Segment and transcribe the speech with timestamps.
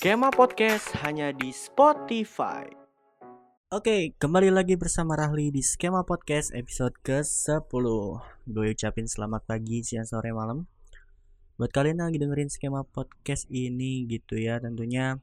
[0.00, 2.64] Skema Podcast hanya di Spotify.
[3.68, 7.68] Oke, kembali lagi bersama Rahli di Skema Podcast episode ke-10
[8.48, 10.64] Gue ucapin selamat pagi, siang, sore, malam.
[11.60, 15.20] Buat kalian yang lagi dengerin Skema Podcast ini gitu ya Tentunya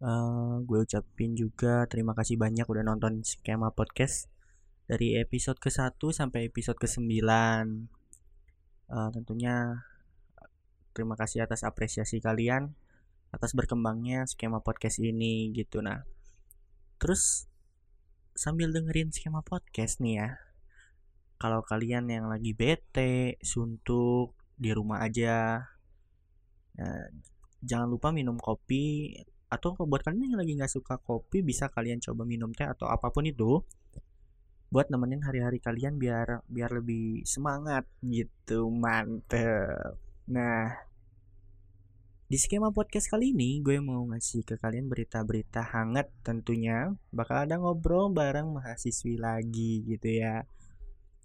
[0.00, 4.30] uh, gue ucapin juga terima kasih banyak udah nonton Skema Podcast
[4.90, 7.06] Dari episode ke-1 sampai episode ke-9
[8.90, 9.86] uh, Tentunya
[10.90, 12.74] terima kasih atas apresiasi kalian
[13.30, 15.78] atas berkembangnya skema podcast ini gitu.
[15.78, 16.02] Nah
[16.98, 17.46] terus
[18.34, 20.28] sambil dengerin skema podcast nih ya
[21.38, 25.70] kalau kalian yang lagi bete suntuk di rumah aja
[26.76, 27.06] nah,
[27.62, 29.14] jangan lupa minum kopi
[29.48, 33.08] atau buat kalian yang lagi nggak suka kopi bisa kalian coba minum teh atau apa
[33.08, 33.64] pun itu
[34.70, 39.98] buat nemenin hari-hari kalian biar biar lebih semangat gitu mantep
[40.30, 40.90] nah
[42.30, 47.58] di skema podcast kali ini gue mau ngasih ke kalian berita-berita hangat tentunya bakal ada
[47.58, 50.46] ngobrol bareng mahasiswi lagi gitu ya.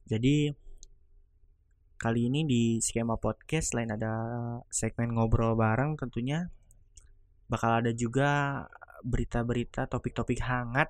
[0.09, 0.49] Jadi
[2.01, 4.13] kali ini di skema podcast selain ada
[4.73, 6.49] segmen ngobrol bareng tentunya
[7.53, 8.65] bakal ada juga
[9.05, 10.89] berita-berita topik-topik hangat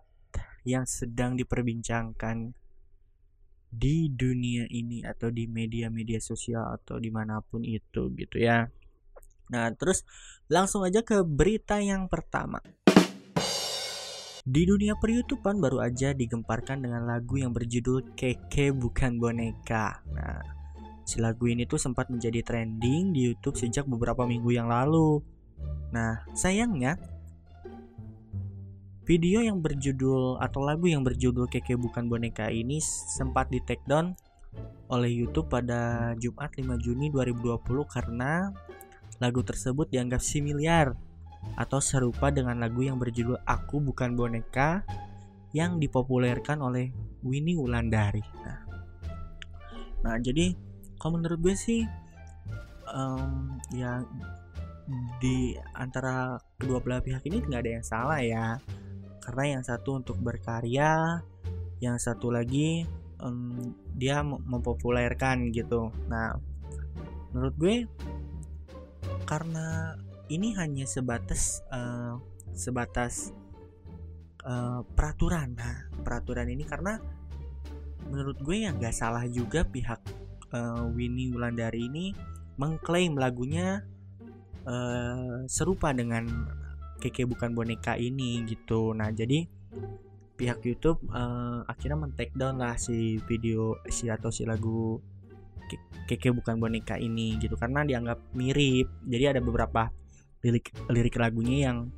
[0.66, 2.52] yang sedang diperbincangkan
[3.76, 8.66] di dunia ini atau di media-media sosial atau di mana pun itu gitu ya.
[9.52, 10.02] Nah, terus
[10.50, 12.58] langsung aja ke berita yang pertama.
[14.46, 20.06] Di dunia peryoutuban baru aja digemparkan dengan lagu yang berjudul Keke Bukan Boneka.
[20.14, 20.38] Nah,
[21.02, 25.22] si lagu ini tuh sempat menjadi trending di YouTube sejak beberapa minggu yang lalu.
[25.90, 26.98] Nah, sayangnya
[29.06, 34.18] video yang berjudul atau lagu yang berjudul Keke Bukan Boneka ini sempat di take down
[34.90, 38.50] oleh YouTube pada Jumat 5 Juni 2020 karena
[39.24, 40.92] Lagu tersebut dianggap similar
[41.56, 44.84] atau serupa dengan lagu yang berjudul Aku Bukan Boneka
[45.56, 46.92] yang dipopulerkan oleh
[47.24, 48.20] Winnie Wulandari.
[48.44, 48.60] Nah,
[50.04, 50.52] nah jadi
[51.00, 51.88] kalau menurut gue sih
[52.92, 54.04] um, ya
[55.24, 58.60] di antara kedua belah pihak ini nggak ada yang salah ya
[59.26, 61.26] karena yang satu untuk berkarya
[61.82, 62.86] yang satu lagi
[63.20, 65.90] um, dia mempopulerkan gitu.
[66.06, 66.38] Nah
[67.34, 67.76] menurut gue
[69.26, 69.98] karena
[70.30, 72.22] ini hanya sebatas uh,
[72.54, 73.34] sebatas
[74.46, 75.58] uh, peraturan.
[75.58, 77.02] Nah peraturan ini karena
[78.06, 80.00] menurut gue ya nggak salah juga pihak
[80.54, 82.14] uh, Winnie Wulandari ini
[82.56, 83.84] mengklaim lagunya
[84.64, 86.30] uh, serupa dengan
[87.02, 88.96] Keke bukan boneka ini gitu.
[88.96, 89.46] Nah jadi
[90.36, 95.00] pihak YouTube uh, akhirnya men take down lah si video si atau si lagu
[96.06, 97.58] Keke bukan boneka ini gitu.
[97.58, 98.88] Karena dianggap mirip.
[99.10, 99.90] Jadi ada beberapa
[100.46, 101.90] lirik lirik lagunya yang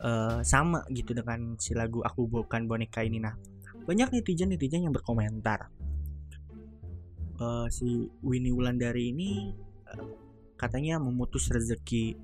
[0.00, 3.20] uh, sama gitu dengan si lagu aku bukan boneka ini.
[3.20, 3.36] Nah
[3.82, 5.68] banyak netizen netizen yang berkomentar
[7.42, 9.50] uh, si Winnie Wulandari ini
[9.90, 10.06] uh,
[10.54, 12.14] katanya memutus rezeki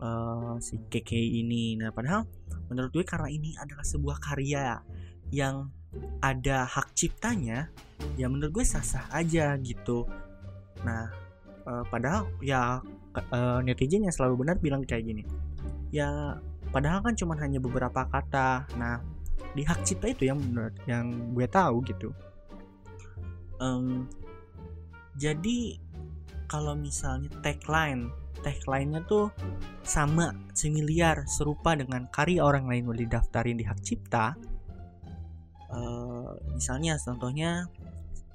[0.00, 2.26] uh, si Keke ini nah padahal
[2.70, 4.80] menurut gue karena ini adalah sebuah karya
[5.30, 5.70] yang
[6.22, 7.70] ada hak ciptanya
[8.18, 10.06] ya menurut gue sah-sah aja gitu
[10.84, 11.08] Nah,
[11.64, 12.78] uh, padahal ya
[13.32, 15.24] uh, netizen yang selalu benar bilang kayak gini.
[15.90, 16.38] Ya,
[16.70, 18.68] padahal kan cuma hanya beberapa kata.
[18.76, 19.00] Nah,
[19.56, 22.12] di hak cipta itu yang benar, yang gue tahu gitu.
[23.58, 24.10] Um,
[25.16, 25.80] jadi
[26.50, 28.12] kalau misalnya tagline,
[28.44, 29.32] tagline-nya tuh
[29.80, 34.36] sama, semiliar, serupa dengan karya orang lain yang didaftarin di hak cipta.
[35.72, 37.66] Uh, misalnya contohnya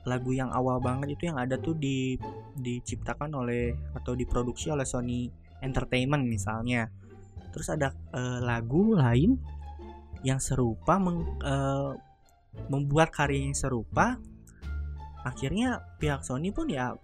[0.03, 2.18] lagu yang awal banget itu yang ada tuh di
[2.58, 5.30] diciptakan oleh atau diproduksi oleh Sony
[5.62, 6.90] Entertainment misalnya.
[7.53, 9.38] Terus ada uh, lagu lain
[10.25, 11.96] yang serupa meng, uh,
[12.68, 14.18] membuat karya yang serupa.
[15.24, 16.95] Akhirnya pihak Sony pun ya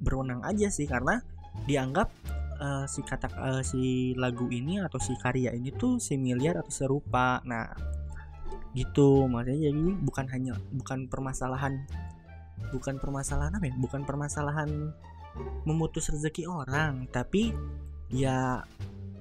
[0.00, 1.22] berwenang aja sih karena
[1.66, 2.08] dianggap
[2.60, 7.40] uh, si kata uh, si lagu ini atau si karya ini tuh similar atau serupa.
[7.48, 7.72] Nah,
[8.76, 9.26] gitu.
[9.26, 11.84] Maksudnya jadi bukan hanya bukan permasalahan
[12.70, 13.74] bukan permasalahan apa ya?
[13.80, 14.70] Bukan permasalahan
[15.64, 17.54] memutus rezeki orang tapi
[18.10, 18.66] ya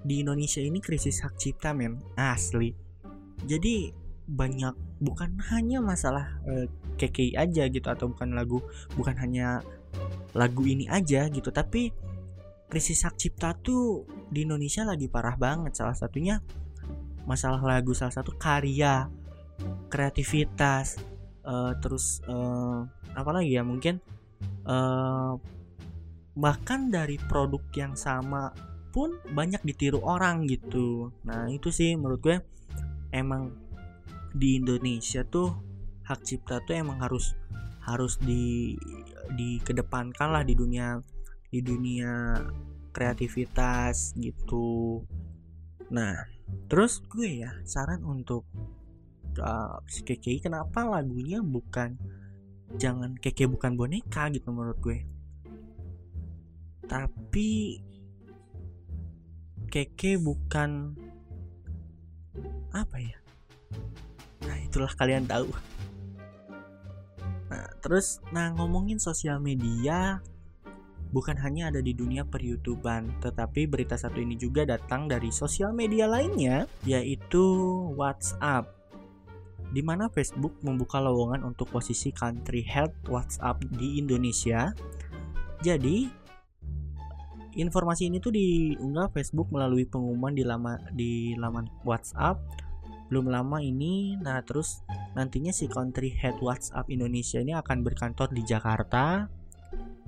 [0.02, 2.00] di Indonesia ini krisis hak cipta men.
[2.20, 2.76] Asli.
[3.48, 3.96] Jadi
[4.30, 6.70] banyak bukan hanya masalah uh,
[7.02, 8.62] KKI aja gitu atau bukan lagu
[8.94, 9.66] bukan hanya
[10.38, 11.90] lagu ini aja gitu tapi
[12.70, 15.74] krisis hak cipta tuh di Indonesia lagi parah banget.
[15.74, 16.40] Salah satunya
[17.26, 19.10] masalah lagu salah satu karya
[19.92, 20.98] kreativitas
[21.44, 24.00] uh, terus uh, apalagi ya mungkin
[24.66, 25.36] uh,
[26.40, 28.54] bahkan dari produk yang sama
[28.90, 31.12] pun banyak ditiru orang gitu.
[31.26, 32.38] Nah itu sih menurut gue
[33.12, 33.54] emang
[34.34, 35.54] di Indonesia tuh
[36.06, 37.34] hak cipta tuh emang harus
[37.86, 38.78] harus di
[39.34, 40.98] dikedepankan lah di dunia
[41.50, 42.38] di dunia
[42.94, 45.02] kreativitas gitu.
[45.90, 46.26] Nah
[46.70, 48.46] terus gue ya saran untuk
[49.38, 51.98] uh, si Keke kenapa lagunya bukan
[52.78, 55.06] jangan Keke bukan boneka gitu menurut gue?
[56.90, 57.78] Tapi
[59.70, 60.98] keke bukan
[62.74, 63.18] apa ya?
[64.50, 65.54] Nah itulah kalian tahu.
[67.54, 70.26] Nah terus nah ngomongin sosial media
[71.10, 76.06] bukan hanya ada di dunia per-youtuban, tetapi berita satu ini juga datang dari sosial media
[76.06, 77.44] lainnya, yaitu
[77.98, 78.70] WhatsApp.
[79.70, 84.74] Di mana Facebook membuka lowongan untuk posisi country head WhatsApp di Indonesia.
[85.62, 86.10] Jadi,
[87.58, 92.38] informasi ini tuh diunggah Facebook melalui pengumuman di lama di laman WhatsApp
[93.10, 94.86] belum lama ini nah terus
[95.18, 99.26] nantinya si country head WhatsApp Indonesia ini akan berkantor di Jakarta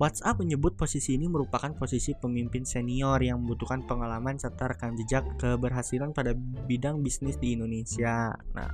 [0.02, 6.10] WhatsApp menyebut posisi ini merupakan posisi pemimpin senior yang membutuhkan pengalaman serta rekam jejak keberhasilan
[6.10, 6.34] pada
[6.66, 8.34] bidang bisnis di Indonesia.
[8.58, 8.70] Nah,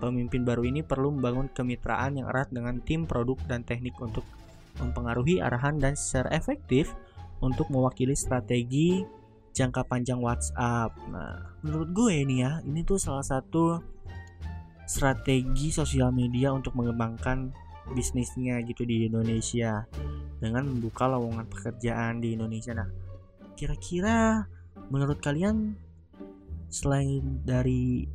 [0.00, 4.24] pemimpin baru ini perlu membangun kemitraan yang erat dengan tim produk dan teknik untuk
[4.80, 6.96] mempengaruhi arahan dan secara efektif
[7.44, 9.04] untuk mewakili strategi
[9.52, 10.96] jangka panjang WhatsApp.
[11.12, 13.84] Nah, menurut gue ini ya, ini tuh salah satu
[14.88, 17.52] strategi sosial media untuk mengembangkan
[17.92, 19.84] bisnisnya gitu di Indonesia
[20.40, 22.72] dengan membuka lowongan pekerjaan di Indonesia.
[22.72, 22.88] Nah,
[23.58, 24.48] kira-kira
[24.88, 25.76] menurut kalian
[26.72, 28.08] selain dari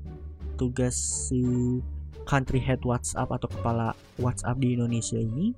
[0.57, 0.97] tugas
[1.29, 1.43] si
[2.25, 5.53] country head WhatsApp atau kepala WhatsApp di Indonesia ini,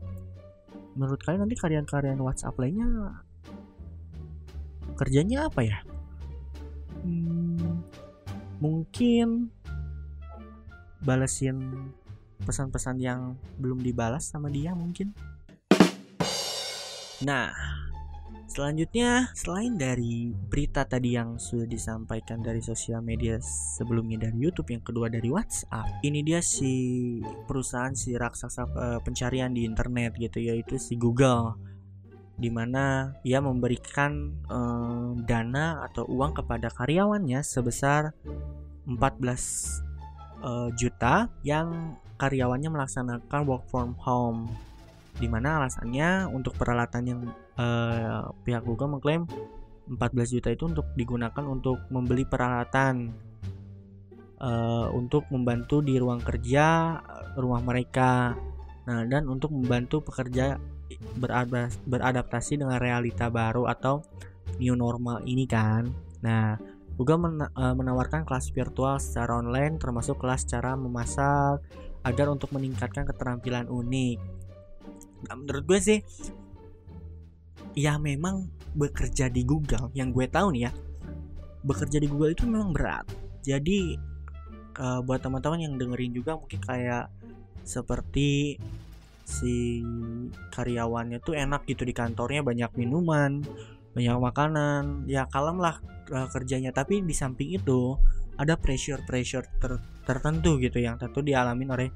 [0.96, 2.88] menurut kalian nanti karyawan-karyawan WhatsApp lainnya
[5.00, 5.80] kerjanya apa ya
[7.02, 7.80] hmm,
[8.60, 9.50] mungkin
[11.02, 11.90] balesin
[12.44, 15.14] pesan-pesan yang belum dibalas sama dia mungkin.
[17.22, 17.54] Nah
[18.52, 23.40] Selanjutnya, selain dari berita tadi yang sudah disampaikan dari sosial media
[23.80, 27.16] sebelumnya dari YouTube, yang kedua dari WhatsApp, ini dia si
[27.48, 31.56] perusahaan si raksasa uh, pencarian di internet gitu yaitu si Google
[32.36, 38.18] di mana ia memberikan eh, dana atau uang kepada karyawannya sebesar
[38.90, 38.98] 14
[40.42, 44.46] eh, juta yang karyawannya melaksanakan work from home
[45.18, 47.20] di mana alasannya untuk peralatan yang
[47.58, 49.26] eh, pihak Google mengklaim
[49.90, 53.12] 14 juta itu untuk digunakan untuk membeli peralatan
[54.40, 56.96] uh, untuk membantu di ruang kerja
[57.36, 58.32] rumah mereka.
[58.88, 60.58] Nah, dan untuk membantu pekerja
[61.88, 64.04] beradaptasi dengan realita baru atau
[64.60, 65.88] new normal ini kan.
[66.26, 66.60] Nah,
[67.00, 71.64] Google e, menawarkan kelas virtual secara online termasuk kelas cara memasak
[72.02, 74.18] agar untuk meningkatkan keterampilan unik.
[75.30, 76.00] Nah, menurut gue sih
[77.78, 80.72] ya memang bekerja di Google yang gue tahu nih ya
[81.62, 83.06] bekerja di Google itu memang berat
[83.44, 83.96] jadi
[84.80, 87.12] uh, buat teman-teman yang dengerin juga mungkin kayak
[87.62, 88.58] seperti
[89.24, 89.86] si
[90.52, 93.46] karyawannya tuh enak gitu di kantornya banyak minuman
[93.92, 95.78] banyak makanan ya kalem lah
[96.12, 97.96] uh, kerjanya tapi di samping itu
[98.42, 101.90] ada pressure pressure ter tertentu gitu yang tentu dialami oleh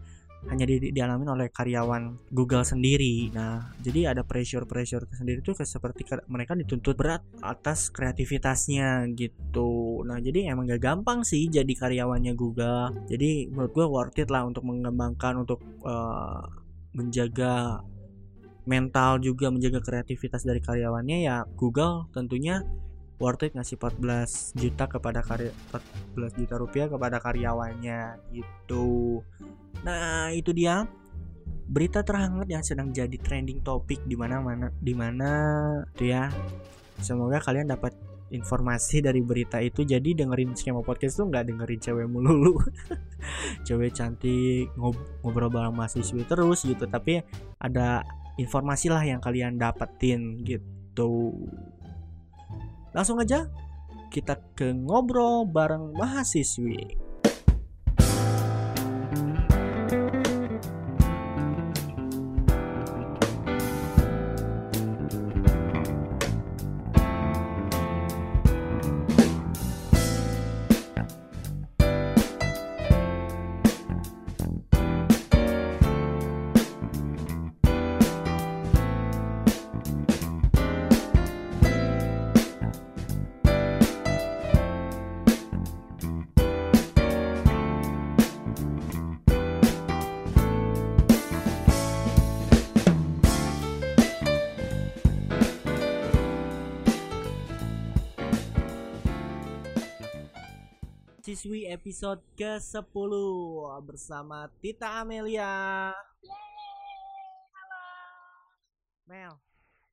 [0.46, 3.34] hanya di, dialami oleh karyawan Google sendiri.
[3.34, 10.06] Nah, jadi ada pressure-pressure sendiri itu seperti mereka dituntut berat atas kreativitasnya gitu.
[10.06, 12.94] Nah, jadi emang gak gampang sih jadi karyawannya Google.
[13.10, 16.46] Jadi menurut gue worth it lah untuk mengembangkan untuk uh,
[16.94, 17.82] menjaga
[18.66, 22.66] mental juga menjaga kreativitas dari karyawannya ya Google tentunya
[23.18, 25.52] worth it ngasih 14 juta kepada karya
[26.16, 29.22] 14 juta rupiah kepada karyawannya gitu.
[29.84, 30.88] Nah itu dia.
[31.66, 35.32] Berita terhangat yang sedang jadi trending topik di mana mana di mana
[35.98, 36.30] tuh ya.
[37.02, 37.98] Semoga kalian dapat
[38.30, 39.82] informasi dari berita itu.
[39.82, 42.62] Jadi dengerin skema podcast tuh nggak dengerin cewek melulu.
[43.66, 44.94] Cewek cantik ngob
[45.26, 46.86] ngobrol bareng mahasiswa terus gitu.
[46.86, 47.26] Tapi
[47.58, 48.06] ada
[48.38, 51.34] informasi lah yang kalian dapetin gitu
[52.96, 53.52] langsung aja
[54.08, 57.05] kita ke ngobrol bareng mahasiswi
[101.46, 103.14] Siswi episode ke-10
[103.86, 105.94] bersama Tita Amelia.
[107.54, 107.82] halo.
[109.06, 109.38] Mel,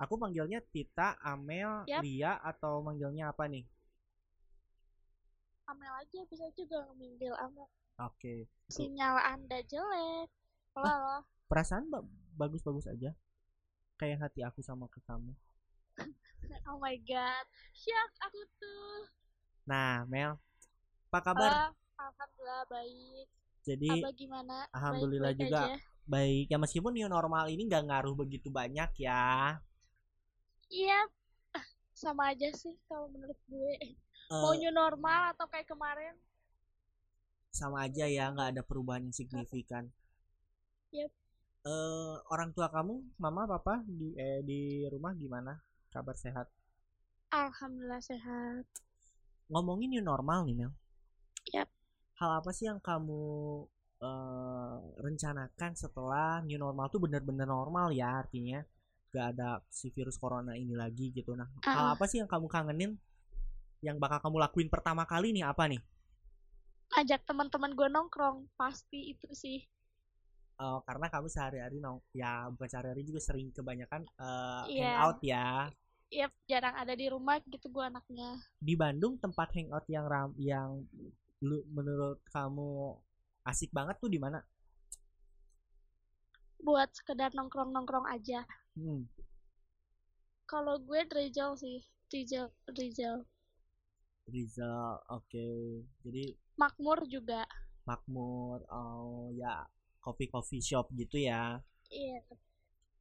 [0.01, 2.01] aku manggilnya Tita, Amel, Yap.
[2.01, 3.69] Lia atau manggilnya apa nih?
[5.69, 7.69] Amel aja bisa juga ngeminggil Amel.
[8.01, 10.33] Oke, Sinyal Anda jelek.
[10.73, 11.21] Halo.
[11.53, 13.13] perasaan ba- bagus-bagus aja.
[14.01, 15.37] Kayak hati aku sama ke kamu.
[16.73, 17.45] Oh my god.
[17.77, 19.05] Syak aku tuh.
[19.69, 20.41] Nah, Mel,
[21.13, 21.53] apa kabar?
[21.53, 21.69] Ah,
[22.01, 23.27] Alhamdulillah baik.
[23.69, 24.57] Jadi Abah gimana?
[24.73, 25.63] alhamdulillah Baik-baik juga.
[25.69, 25.77] aja?
[26.03, 29.61] baik ya meskipun new normal ini nggak ngaruh begitu banyak ya.
[30.73, 30.99] Iya.
[32.03, 33.73] Sama aja sih kalau menurut gue.
[33.85, 33.93] Eh,
[34.43, 36.15] Mau new normal atau kayak kemarin?
[37.59, 39.85] sama aja ya, nggak ada perubahan yang signifikan.
[40.93, 41.11] Yep.
[41.73, 44.61] Eh, orang tua kamu, mama, papa di eh, di
[44.93, 45.53] rumah gimana?
[45.95, 46.47] Kabar sehat?
[47.41, 48.65] Alhamdulillah sehat.
[49.53, 50.73] Ngomongin new normal nih Mel.
[51.51, 51.69] Yap.
[52.23, 53.23] Hal apa sih yang kamu
[54.03, 58.63] eh, rencanakan setelah new normal tuh benar-benar normal ya artinya
[59.13, 61.35] gak ada si virus corona ini lagi gitu.
[61.37, 61.95] Nah, hal Ah.
[61.95, 62.97] apa sih yang kamu kangenin?
[63.83, 65.83] Yang bakal kamu lakuin pertama kali nih apa nih?
[66.95, 68.47] Ajak teman-teman gue nongkrong.
[68.55, 69.61] Pasti itu sih.
[70.57, 74.83] Eh, karena kamu sehari-hari nong ya bukan sehari-hari juga sering kebanyakan eh, Iya.
[74.99, 75.49] hangout ya.
[76.13, 78.37] Yap, jarang ada di rumah gitu gue anaknya.
[78.61, 80.85] Di Bandung tempat hangout yang ram yang
[81.47, 82.69] lu- menurut kamu
[83.51, 84.39] asik banget tuh di mana?
[86.67, 88.41] Buat sekedar nongkrong-nongkrong aja.
[88.79, 89.03] Hmm.
[90.51, 91.79] Kalau gue Rizal sih,
[92.13, 92.47] Rizal,
[92.79, 93.19] Rizal.
[94.33, 95.47] Rizal, oke.
[96.05, 96.25] Jadi
[96.61, 97.43] Makmur juga.
[97.83, 99.55] makmur, oh ya
[100.05, 101.59] coffee coffee shop gitu ya.
[101.91, 102.19] Iya,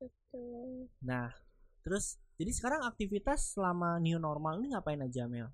[0.02, 0.90] betul.
[1.10, 1.30] Nah,
[1.86, 2.06] terus
[2.40, 5.50] jadi sekarang aktivitas selama new normal ini ngapain aja Mel?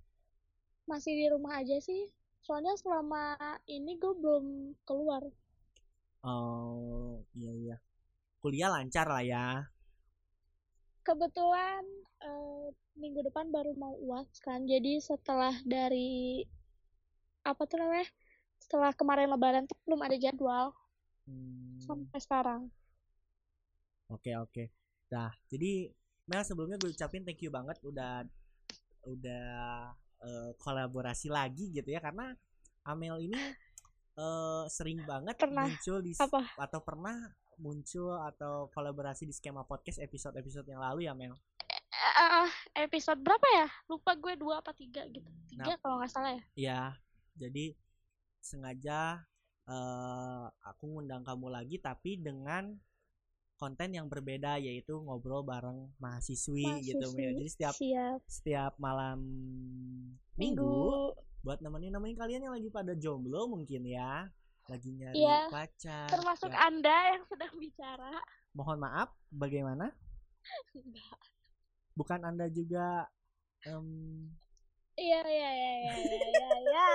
[0.89, 2.03] Masih di rumah aja sih.
[2.45, 3.23] Soalnya selama
[3.77, 4.45] ini gue belum
[4.87, 5.23] keluar.
[6.31, 7.75] Oh iya iya.
[8.41, 9.45] Kuliah lancar lah ya.
[11.07, 11.83] Kebetulan
[12.29, 12.65] eh,
[13.01, 14.59] minggu depan baru mau UAS kan.
[14.71, 16.09] Jadi setelah dari
[17.49, 18.07] apa tuh namanya?
[18.63, 20.65] Setelah kemarin lebaran tuh belum ada jadwal
[21.27, 22.61] Hmm, sampai sekarang.
[24.15, 24.63] Oke oke.
[25.13, 25.91] Nah jadi
[26.27, 28.23] Mel sebelumnya gue ucapin thank you banget udah
[29.07, 29.47] udah
[30.23, 32.33] eh, kolaborasi lagi gitu ya karena
[32.87, 33.37] Amel ini
[34.21, 35.67] eh, sering banget Pernah.
[35.69, 36.41] muncul di Apa?
[36.57, 37.15] atau pernah
[37.57, 41.33] muncul atau kolaborasi di skema podcast episode-episode yang lalu ya Mel.
[42.17, 42.49] Eh,
[42.85, 43.67] episode berapa ya?
[43.89, 45.25] Lupa gue dua apa tiga gitu.
[45.49, 46.43] Tiga kalau nggak salah ya.
[46.53, 46.81] Ya,
[47.33, 47.73] jadi
[48.41, 49.25] sengaja
[49.65, 52.77] eh, aku ngundang kamu lagi tapi dengan
[53.57, 57.17] konten yang berbeda yaitu ngobrol bareng mahasiswi, gitu Mahasiswi.
[57.17, 57.31] Mel.
[57.41, 58.19] Jadi setiap Siap.
[58.29, 59.19] setiap malam
[60.37, 61.17] minggu, Minggu.
[61.41, 64.29] buat nemenin nemenin kalian yang lagi pada jomblo mungkin ya,
[64.69, 66.07] lagi nyari Iya, pacar.
[66.07, 66.59] Termasuk ya.
[66.69, 68.13] Anda yang sedang bicara.
[68.53, 69.89] Mohon maaf, bagaimana?
[70.77, 71.17] Enggak.
[71.97, 73.09] Bukan anda juga
[74.97, 76.89] Iya, iya, iya, iya, iya, iya, iya.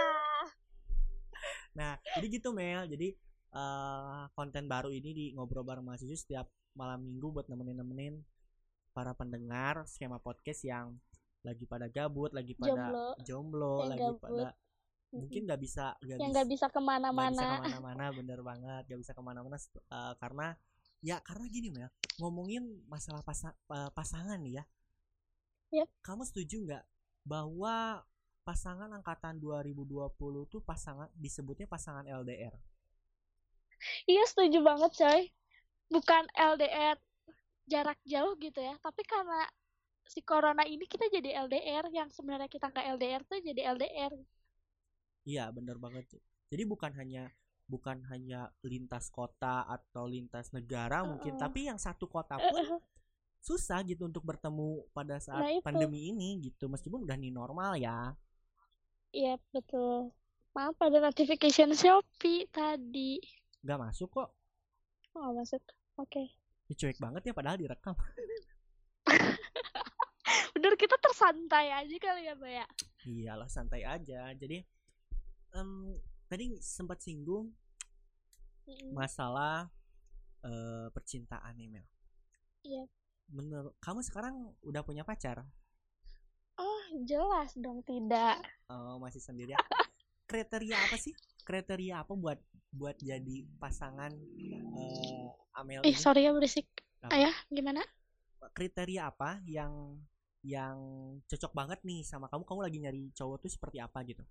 [1.75, 2.87] Nah, jadi gitu Mel.
[2.87, 3.12] Jadi
[3.52, 8.16] eh, konten baru ini di ngobrol bareng mahasiswa setiap malam minggu buat nemenin-nemenin
[8.90, 10.97] para pendengar skema podcast yang
[11.42, 13.09] lagi pada gabut, lagi pada Jomblo.
[13.21, 14.21] jomblo, Yang lagi gabut.
[14.23, 14.49] pada
[15.12, 17.42] mungkin nggak bisa nggak Yang bisa nggak bisa nggak bisa ke mana-mana.
[17.42, 20.47] ke mana-mana, bener banget, nggak bisa ke mana-mana eh, karena
[21.02, 24.64] ya karena gini Mel, ngomongin masalah pasa- eh, pasangan nih ya.
[25.73, 25.88] Yap.
[26.00, 26.85] Kamu setuju nggak
[27.25, 28.00] bahwa
[28.42, 30.12] pasangan angkatan 2020
[30.47, 32.54] tuh pasangan disebutnya pasangan LDR?
[34.10, 35.20] Iya, setuju banget, coy.
[35.94, 36.98] Bukan LDR
[37.72, 39.40] jarak jauh gitu ya, tapi karena
[40.12, 44.14] si corona ini kita jadi LDR yang sebenarnya kita nggak LDR tuh jadi LDR.
[45.30, 46.04] Iya, bener banget.
[46.12, 46.22] tuh.
[46.50, 47.22] Jadi bukan hanya
[47.72, 51.42] bukan hanya lintas kota atau lintas negara mungkin, Heeh.
[51.42, 52.80] tapi yang satu kota Eh, pun eh,
[53.48, 55.62] susah gitu untuk bertemu pada saat Nah, itu.
[55.66, 56.66] pandemi ini gitu.
[56.72, 58.14] Meskipun udah new normal ya.
[59.18, 60.12] Iya, betul.
[60.54, 63.10] Maaf ada notification Shopee tadi.
[63.62, 64.31] Nggak masuk kok.
[65.14, 65.62] Oh, masuk.
[65.99, 66.35] Oke.
[66.73, 67.95] Cuek banget ya padahal direkam.
[70.57, 72.66] Bener kita tersantai aja kali ya, Mbak ya.
[73.07, 74.33] Iyalah santai aja.
[74.35, 74.64] Jadi
[75.52, 77.52] em, tadi sempat singgung
[78.95, 79.69] masalah
[80.42, 81.87] eh, percintaan Mel.
[82.62, 82.85] Iya.
[83.33, 85.42] Menurut kamu sekarang udah punya pacar?
[86.61, 88.38] Oh, jelas dong tidak.
[88.69, 89.57] Oh, masih sendiri.
[90.31, 91.12] Kriteria apa sih?
[91.42, 92.38] Kriteria apa buat
[92.72, 95.99] buat jadi pasangan eh, Amel ini?
[95.99, 96.66] sorry ya berisik.
[97.04, 97.12] Apa?
[97.12, 97.82] Ayah, gimana?
[98.56, 100.00] Kriteria apa yang
[100.42, 100.76] yang
[101.26, 102.42] cocok banget nih sama kamu?
[102.46, 104.22] Kamu lagi nyari cowok tuh seperti apa gitu?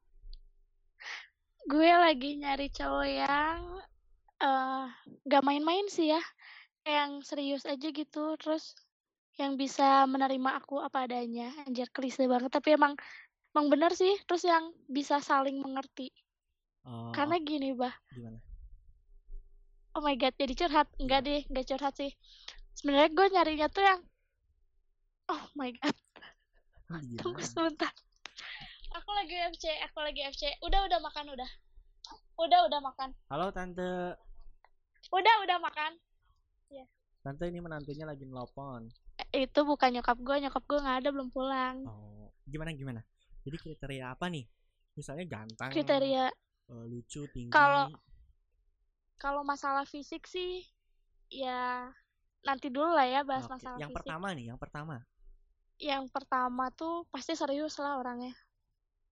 [1.70, 3.62] gue lagi nyari cowok yang
[4.41, 4.86] eh
[5.30, 6.22] gak main-main sih ya
[6.82, 8.74] yang serius aja gitu terus
[9.38, 12.98] yang bisa menerima aku apa adanya anjir klise banget tapi emang
[13.53, 16.10] emang bener sih terus yang bisa saling mengerti
[16.82, 17.94] Oh, karena gini bah.
[18.10, 18.42] gimana?
[19.96, 20.88] oh my god jadi curhat.
[20.98, 22.12] Enggak deh enggak curhat sih.
[22.74, 24.00] Sebenarnya gue nyarinya tuh yang
[25.30, 25.96] oh my god.
[27.22, 27.48] Tunggu Gimana?
[27.48, 27.94] sebentar.
[28.92, 31.50] Aku lagi FC aku lagi FC udah udah makan udah.
[32.42, 33.10] Udah udah makan.
[33.30, 34.18] Halo tante,
[35.14, 35.92] udah udah makan.
[37.22, 38.90] Tante ini menantunya lagi nelpon.
[39.30, 41.86] Eh, itu bukan nyokap gue nyokap gue nggak ada belum pulang.
[41.86, 43.06] Oh, gimana gimana?
[43.46, 44.50] Jadi kriteria apa nih?
[44.98, 46.34] Misalnya ganteng, kriteria
[46.68, 47.50] eh, lucu, tinggi.
[47.50, 47.89] Kalau-
[49.15, 50.65] kalau masalah fisik sih
[51.30, 51.88] ya
[52.41, 54.96] nanti dulu lah ya bahas Oke, masalah Yang fisik pertama nih, yang pertama.
[55.77, 58.38] yang pertama tuh pasti serius lah orangnya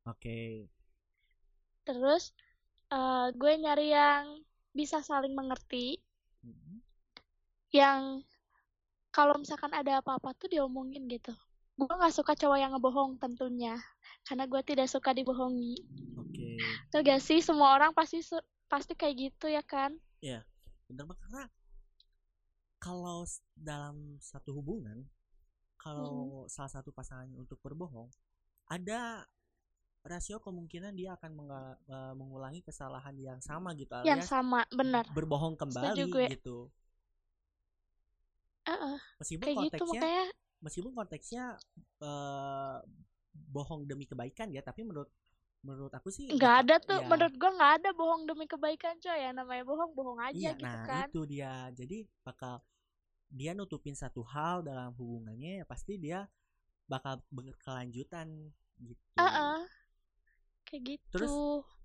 [0.06, 0.70] Oke.
[1.82, 2.30] terus
[2.90, 4.38] eh, gue nyari yang
[4.70, 5.98] bisa saling mengerti
[6.40, 6.80] Mm,
[7.74, 8.22] yang
[9.10, 11.34] kalau misalkan ada apa-apa tuh diomongin gitu
[11.76, 13.74] gue nggak suka cowok yang ngebohong tentunya
[14.24, 15.74] karena gue tidak suka dibohongi
[16.16, 16.29] Oke.
[16.92, 18.20] Tau gak sih semua orang pasti
[18.70, 19.96] pasti kayak gitu ya kan?
[20.90, 21.22] Bener banget.
[21.30, 21.44] Karena
[22.80, 25.06] kalau dalam satu hubungan,
[25.78, 28.10] kalau salah satu pasangan untuk berbohong,
[28.72, 29.24] ada
[30.04, 31.32] rasio kemungkinan dia akan
[31.92, 36.08] eh, mengulangi kesalahan yang sama gitu yang alias sama benar berbohong kembali
[36.40, 36.72] gitu.
[38.64, 40.24] Heeh, Meskipun kayak gitu konteksnya makanya
[40.64, 41.44] meskipun konteksnya
[42.00, 42.78] eh,
[43.52, 45.12] bohong demi kebaikan ya, tapi menurut
[45.60, 49.18] menurut aku sih nggak ada tuh ya, menurut gue nggak ada bohong demi kebaikan coy
[49.20, 51.54] ya namanya bohong bohong aja Iya, gitu nah kan itu dia.
[51.74, 52.62] Jadi bakal
[53.30, 56.26] dia nutupin satu hal dalam hubungannya ya pasti dia
[56.90, 58.28] bakal berkelanjutan
[58.82, 59.04] gitu.
[59.20, 59.58] Heeh,
[60.66, 61.34] kayak gitu Terus?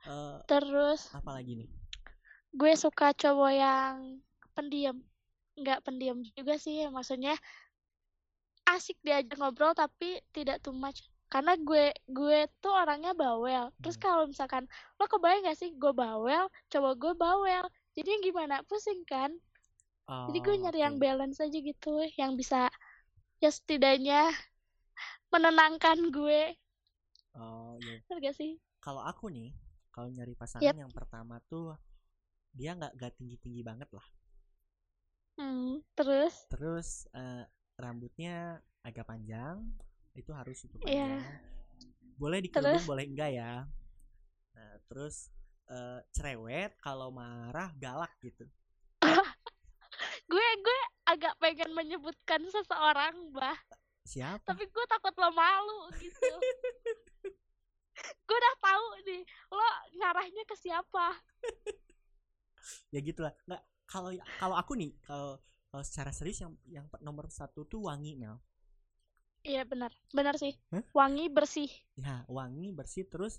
[0.04, 1.68] Eh, terus apa lagi nih?
[2.54, 4.22] gue suka cowok yang
[4.54, 4.96] pendiam
[5.58, 7.34] nggak pendiam juga sih maksudnya
[8.74, 11.00] asik diajak ngobrol tapi tidak too much
[11.32, 11.84] karena gue
[12.18, 14.04] gue tuh orangnya bawel terus Hmm.
[14.04, 14.64] kalau misalkan
[14.98, 17.64] lo kebayang gak sih gue bawel cowok gue bawel
[17.96, 19.30] jadi gimana pusing kan
[20.28, 21.04] jadi gue Oh, nyari yang oke.
[21.04, 21.88] balance aja gitu
[22.20, 22.68] yang bisa
[23.42, 24.20] ya setidaknya
[25.32, 26.40] menenangkan gue
[27.38, 27.98] Oh, iya.
[28.08, 28.52] Bener gak sih
[28.84, 29.50] Kalau aku nih,
[29.94, 30.76] kalau nyari pasangan Yap.
[30.82, 31.66] yang pertama tuh
[32.58, 34.06] dia nggak nggak tinggi tinggi banget lah.
[35.38, 37.44] hmm, terus Terus eh,
[37.82, 39.56] rambutnya agak panjang,
[40.14, 41.22] itu harus itu panjang.
[42.14, 42.82] Boleh Terus?
[42.86, 43.66] boleh enggak ya.
[44.54, 45.30] Nah, terus
[45.70, 48.46] eh, cerewet kalau marah galak gitu.
[50.30, 53.56] gue gue agak pengen menyebutkan seseorang bah
[54.04, 54.44] Siapa?
[54.44, 56.34] tapi gue takut lo malu gitu
[58.26, 59.22] gue udah tahu nih
[59.52, 61.16] lo ngarahnya ke siapa
[62.92, 67.64] ya gitulah nggak kalau kalau aku nih kalau kalau secara serius yang yang nomor satu
[67.68, 68.40] tuh wangi Mel
[69.50, 69.92] iya benar.
[70.16, 70.52] Benar sih.
[70.72, 70.84] Hah?
[70.98, 71.70] wangi bersih.
[71.94, 73.38] Ya wangi bersih terus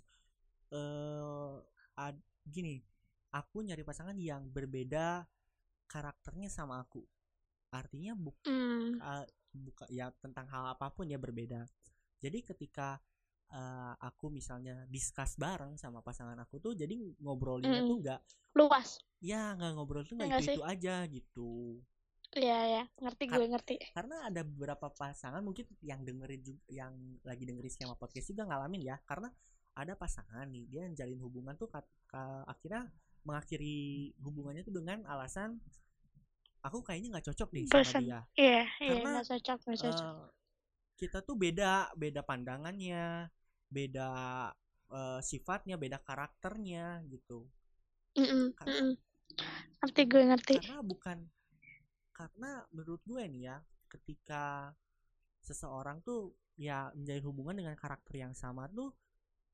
[0.72, 1.56] eh
[2.00, 2.80] ad- gini
[3.36, 5.28] aku nyari pasangan yang berbeda
[5.92, 7.04] karakternya sama aku.
[7.74, 11.68] Artinya bu hmm, uh, buka ya tentang hal apa pun ya berbeda.
[12.24, 12.98] Jadi ketika
[13.52, 17.90] uh, aku misalnya discuss bareng sama pasangan aku tuh jadi ngobrolinnya Mm.
[17.92, 18.20] tuh nggak
[18.56, 19.00] luas.
[19.24, 21.52] Ya nggak ngobrol tuh Ya nggak itu itu aja gitu
[22.36, 23.76] iya ya ngerti Kar- gue ngerti.
[23.96, 26.94] karena ada beberapa pasangan mungkin yang dengerin juga yang
[27.24, 29.00] lagi dengerin skema podcast juga ngalamin ya.
[29.08, 29.32] Karena
[29.76, 31.68] ada pasangan nih dia jalin hubungan tuh
[32.48, 32.88] akhirnya
[33.26, 35.58] mengakhiri hubungannya tuh dengan alasan
[36.62, 38.02] aku kayaknya nggak cocok nih sama Bosan.
[38.04, 38.20] dia.
[38.36, 40.14] Iya iya nggak cocok nggak cocok.
[40.16, 40.28] Eh,
[40.96, 43.28] kita tuh beda beda pandangannya
[43.68, 44.10] beda
[44.92, 47.48] eh, sifatnya beda karakternya gitu.
[48.16, 48.94] Mm-mm, karena- mm-mm.
[49.84, 50.56] ngerti gue ngerti.
[50.64, 51.18] Karena bukan
[52.16, 53.58] karena menurut gue nih ya
[53.92, 54.72] ketika
[55.44, 58.96] seseorang tuh ya menjalin hubungan dengan karakter yang sama tuh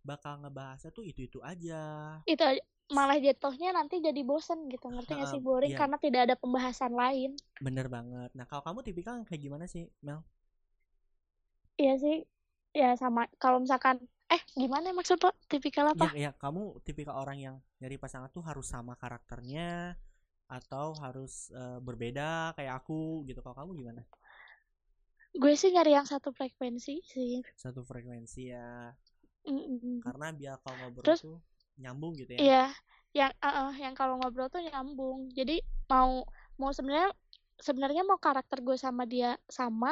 [0.06, 2.42] bakal ngebahasnya tuh itu itu aja itu
[2.92, 5.80] malah jatuhnya nanti jadi bosen gitu ngerti gak sih boring iya.
[5.80, 7.40] karena tidak ada pembahasan lain.
[7.64, 8.30] Bener banget.
[8.36, 10.22] Nah kalau kamu tipikal yang kayak gimana sih Mel?
[11.80, 12.18] Iya sih
[12.76, 15.32] ya sama kalau misalkan eh gimana maksud lo?
[15.48, 16.12] Tipikal apa?
[16.12, 19.96] Ya, ya kamu tipikal orang yang nyari pasangan tuh harus sama karakternya
[20.52, 24.02] atau harus eh, berbeda kayak aku gitu kalau kamu gimana
[25.42, 28.92] gue sih nyari yang satu frekuensi sih satu frekuensi ya
[29.48, 30.04] Mm-mm.
[30.06, 31.38] karena biar kalau ngobrol Terus- tuh
[31.82, 32.64] nyambung gitu ya Iya,
[33.18, 35.20] yang eh, eh, yang kalau ngobrol tuh nyambung.
[35.38, 35.56] Jadi
[35.92, 36.12] mau
[36.60, 37.10] mau sebenarnya
[37.68, 39.92] sebenarnya mau karakter gue sama dia sama,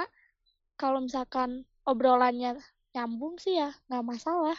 [0.81, 1.49] kalau misalkan
[1.87, 2.51] obrolannya
[2.95, 4.57] nyambung sih ya nggak masalah.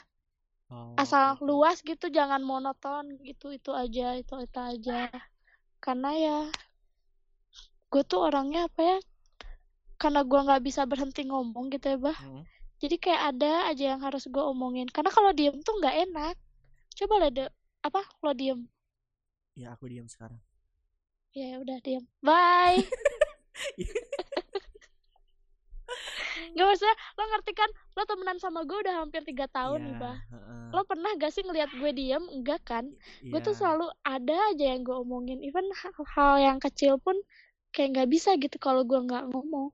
[0.71, 1.45] Oh, asal oke.
[1.49, 4.99] luas gitu jangan monoton gitu itu aja itu itu aja
[5.81, 6.39] karena ya
[7.91, 8.99] gue tuh orangnya apa ya
[10.01, 12.17] karena gue nggak bisa berhenti ngomong gitu ya bah.
[12.17, 12.45] Mm.
[12.81, 14.89] jadi kayak ada aja yang harus gue omongin.
[14.89, 16.37] Karena kalau diem tuh nggak enak.
[16.97, 17.49] Coba lah deh
[17.85, 18.65] apa lo diem.
[19.53, 20.41] Ya aku diam sekarang.
[21.37, 22.05] ya udah diem.
[22.25, 22.81] Bye
[26.57, 30.03] Gak maksudnya lo ngerti kan lo temenan sama gue udah hampir tiga tahun nih Iya,
[30.03, 30.19] bah
[30.75, 32.85] lo pernah gak sih ngelihat gue diem enggak kan
[33.31, 33.59] gue tuh Iya.
[33.59, 37.17] selalu ada aja yang gue omongin even hal-hal yang kecil pun
[37.75, 39.71] kayak nggak bisa gitu kalau gue nggak ngomong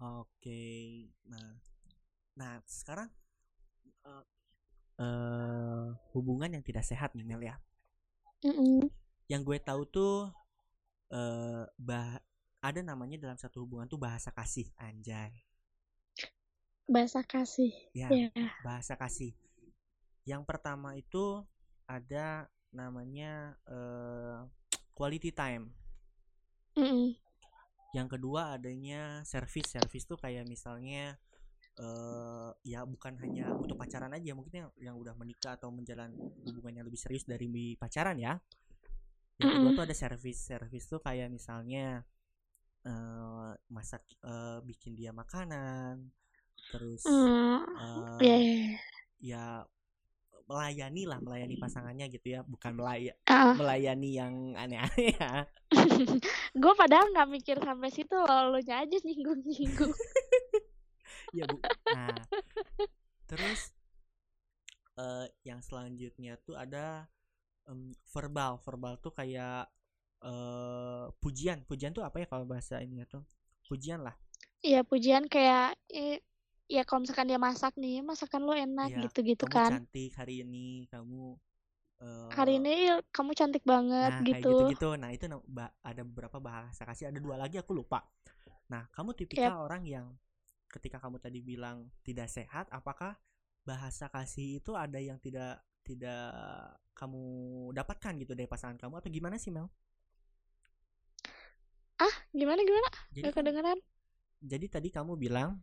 [0.00, 0.62] Oke,
[1.28, 1.52] nah,
[2.38, 3.08] nah sekarang
[4.06, 4.24] eh
[5.02, 7.56] eh, hubungan yang tidak sehat nih Mel ya.
[8.44, 8.90] Mm-mm.
[9.32, 10.14] Yang gue tahu tuh
[11.10, 12.10] eh bah
[12.60, 15.32] ada namanya dalam satu hubungan tuh bahasa kasih anjay.
[16.90, 18.30] Bahasa kasih Ya, ya
[18.66, 19.34] bahasa kasih.
[20.26, 21.42] Yang pertama itu
[21.90, 24.38] ada namanya eh
[24.94, 25.74] quality time.
[26.78, 27.18] Mm-mm.
[27.96, 29.74] Yang kedua adanya service.
[29.74, 31.18] Service tuh kayak misalnya
[31.80, 36.14] eh ya bukan hanya untuk pacaran aja, mungkin yang yang udah menikah atau menjalin
[36.46, 38.38] hubungan yang lebih serius dari pacaran ya.
[39.40, 39.78] Yang kedua Mm-mm.
[39.78, 40.40] tuh ada service.
[40.46, 42.06] Service tuh kayak misalnya
[42.86, 46.06] eh masak eh, bikin dia makanan,
[46.68, 48.76] terus Mm, eh, ya ya, ya.
[49.20, 49.44] ya
[50.50, 55.46] melayani lah melayani pasangannya gitu ya bukan melaya Ah, melayani yang aneh-aneh ya.
[56.60, 59.94] Gue padahal nggak mikir sampai situ lo aja nyinggung nyinggung
[61.38, 61.56] ya bu.
[61.94, 62.18] Nah
[63.30, 63.70] terus
[64.98, 67.06] eh yang selanjutnya tuh ada
[67.70, 68.58] em, verbal.
[68.66, 69.70] Verbal tuh kayak
[70.26, 71.62] eh pujian.
[71.62, 73.22] Pujian tuh apa ya kalau bahasa ini tuh?
[73.70, 74.18] Pujian lah.
[74.66, 76.18] Iya pujian kayak eh,
[76.74, 80.34] ya kalau misalkan dia masak nih masakan lo enak Iya, gitu-gitu kamu kan cantik hari
[80.44, 81.20] ini kamu
[82.04, 84.96] eh, hari ini "Ih, kamu cantik banget Nah, kayak gitu gitu-gitu.
[84.96, 85.28] Nah, itu
[85.84, 88.00] ada beberapa bahasa kasih, ada dua lagi aku lupa.
[88.72, 90.06] Nah, kamu tipikal orang yang
[90.72, 93.12] ketika kamu tadi bilang tidak sehat, apakah
[93.68, 96.32] bahasa kasih itu ada yang tidak tidak
[96.96, 97.22] kamu
[97.76, 99.68] dapatkan gitu dari pasangan kamu atau gimana sih, Mel?
[102.38, 103.78] gimana gimana Jadi gak kedengeran
[104.40, 105.60] jadi tadi kamu bilang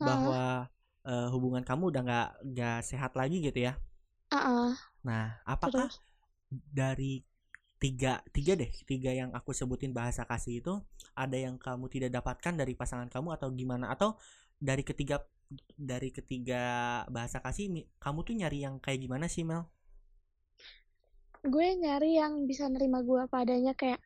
[0.00, 0.70] Ah, bahwa
[1.06, 3.72] eh, hubungan kamu udah nggak nggak sehat lagi gitu ya.
[4.30, 4.74] ah, ah.
[5.04, 6.00] Nah, apakah terus
[6.50, 7.22] dari
[7.82, 10.74] tiga tiga deh tiga yang aku sebutin bahasa kasih itu
[11.14, 14.16] ada yang kamu tidak dapatkan dari pasangan kamu atau gimana atau
[14.56, 15.20] dari ketiga
[15.76, 16.62] dari ketiga
[17.12, 19.68] bahasa kasih kamu tuh nyari yang kayak gimana sih Mel?
[21.52, 24.00] gue nyari yang bisa nerima gue apa adanya kayak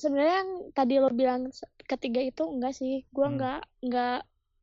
[0.00, 1.52] sebenarnya yang tadi lo bilang
[1.84, 3.36] ketiga itu enggak sih gue Hmm.
[3.36, 4.20] enggak enggak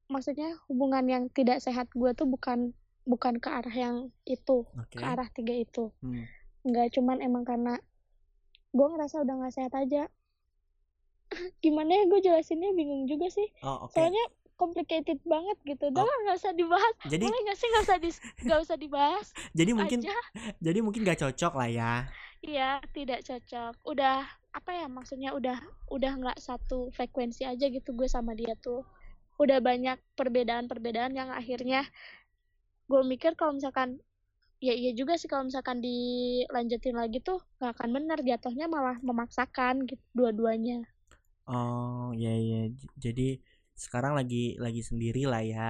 [0.07, 2.73] maksudnya hubungan yang tidak sehat gue tuh bukan
[3.05, 4.97] bukan ke arah yang itu Oke.
[4.97, 6.25] ke arah tiga itu Hmm.
[6.65, 7.77] enggak cuman emang karena
[8.73, 10.09] gue ngerasa udah nggak sehat aja
[11.63, 13.93] gimana ya gue jelasinnya bingung juga sih Oh oke.
[13.93, 14.25] soalnya
[14.57, 16.07] complicated banget gitu udah Oh.
[16.07, 17.97] lah, nggak usah dibahas Jadi boleh nggak sih nggak usah
[18.41, 19.27] nggak usah dibahas
[19.59, 20.15] jadi mungkin aja
[20.65, 21.93] jadi mungkin gak cocok lah ya.
[22.37, 23.73] Iya, tidak cocok.
[23.81, 24.21] Udah
[24.59, 25.57] apa ya maksudnya udah
[25.95, 28.81] udah nggak satu frekuensi aja gitu gue sama dia tuh.
[29.43, 31.79] Udah banyak perbedaan-perbedaan yang akhirnya
[32.91, 33.89] gue mikir kalau misalkan
[34.67, 39.75] ya iya juga sih kalau misalkan dilanjutin lagi tuh nggak akan benar jatuhnya malah memaksakan
[39.89, 40.77] gitu dua-duanya.
[41.47, 42.29] Oh iya.
[42.79, 43.23] J- Jadi
[43.83, 45.61] sekarang lagi lagi sendiri lah ya.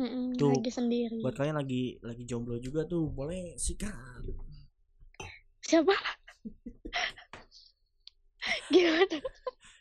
[0.00, 1.22] Mm-mm, Tuh, lagi sendiri.
[1.22, 4.22] Buat kalian lagi lagi jomblo juga tuh boleh sikat.
[5.62, 5.94] Siapa?
[8.72, 9.18] Gimana?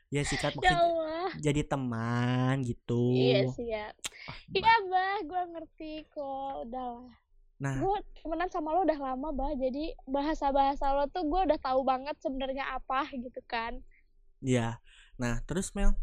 [0.07, 1.29] Ya sikat Ya maksudnya Allah.
[1.35, 3.11] jadi teman gitu.
[3.11, 3.91] Iya sih ya.
[4.27, 6.63] Ah, Iya, Bah, gue ngerti kok.
[6.63, 7.11] Udahlah.
[7.57, 11.57] Nah, gue temenan sama lo udah lama bah jadi bahasa bahasa lo tuh gue udah
[11.57, 13.81] tahu banget sebenarnya apa gitu kan
[14.45, 14.77] ya.
[15.17, 15.97] Nah, terus Mel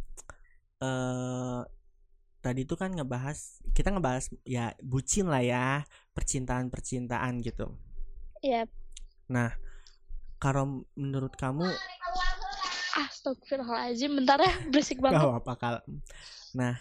[0.83, 1.63] eh
[2.43, 7.73] tadi tuh kan ngebahas kita ngebahas ya bucin lah ya, percintaan-percintaan gitu.
[8.43, 8.67] ya
[9.31, 9.55] Nah,
[10.37, 11.71] kalau menurut kamu
[12.95, 15.21] astagfirullahaladzim bentar ya berisik gak banget.
[15.43, 15.75] apa kal.
[16.55, 16.75] Nah,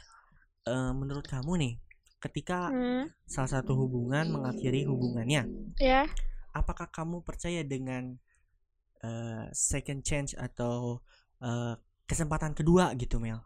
[0.70, 1.74] eh, menurut kamu nih,
[2.22, 5.50] ketika hmm, salah satu hubungan mengakhiri hubungannya,
[5.82, 6.06] ya.
[6.54, 8.16] apakah kamu percaya dengan
[9.02, 11.02] eh, second chance atau
[11.42, 11.74] eh,
[12.06, 13.42] kesempatan kedua gitu, Mel?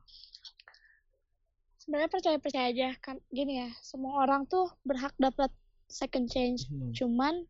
[1.87, 2.89] sebenarnya percaya percaya aja.
[2.99, 5.47] Kan gini ya semua orang tuh berhak dapat
[5.87, 6.67] second chance.
[6.67, 7.47] Hmm, cuman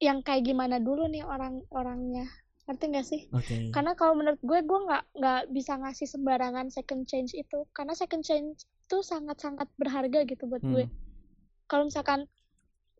[0.00, 2.24] yang kayak gimana dulu nih orang-orangnya
[2.68, 3.20] ngerti gak sih?
[3.32, 3.72] Oke.
[3.72, 7.64] karena kalau menurut gue gue nggak nggak bisa ngasih sembarangan second chance itu.
[7.72, 10.84] Karena second chance itu sangat-sangat berharga gitu buat gue.
[10.84, 10.94] Hmm,
[11.64, 12.28] kalau misalkan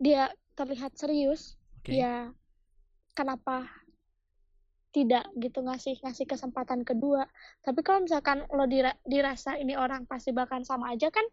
[0.01, 1.93] dia terlihat serius oke.
[1.93, 2.33] ya
[3.13, 3.69] kenapa
[4.89, 7.29] tidak gitu ngasih ngasih kesempatan kedua?
[7.61, 11.25] Tapi kalau misalkan lo dira- dirasa ini orang pasti bahkan sama aja kan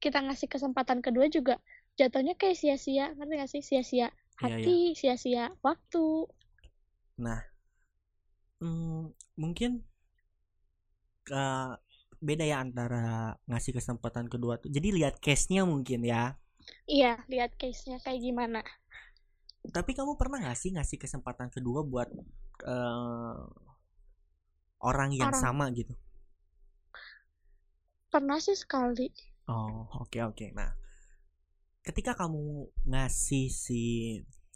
[0.00, 1.60] kita ngasih kesempatan kedua juga
[2.00, 3.12] jatuhnya kayak sia-sia.
[3.20, 3.62] Ngerti gak sih?
[3.62, 4.08] Sia-sia
[4.42, 4.56] Iya, iya.
[4.58, 6.26] hati sia-sia waktu
[8.62, 9.82] Hmm, mungkin
[11.34, 11.72] eh,
[12.22, 14.70] beda ya antara ngasih kesempatan kedua tuh.
[14.70, 16.38] Jadi lihat case-nya mungkin ya.
[16.86, 18.62] Iya lihat case-nya kayak gimana.
[19.66, 22.06] Tapi kamu pernah gak sih ngasih kesempatan kedua buat
[22.62, 23.42] eh,
[24.82, 25.42] orang yang Orang.
[25.42, 25.94] sama gitu?
[28.14, 29.10] Pernah sih sekali.
[29.50, 30.54] Oh, oke oke.
[30.54, 30.70] Nah,
[31.82, 33.82] ketika kamu ngasih si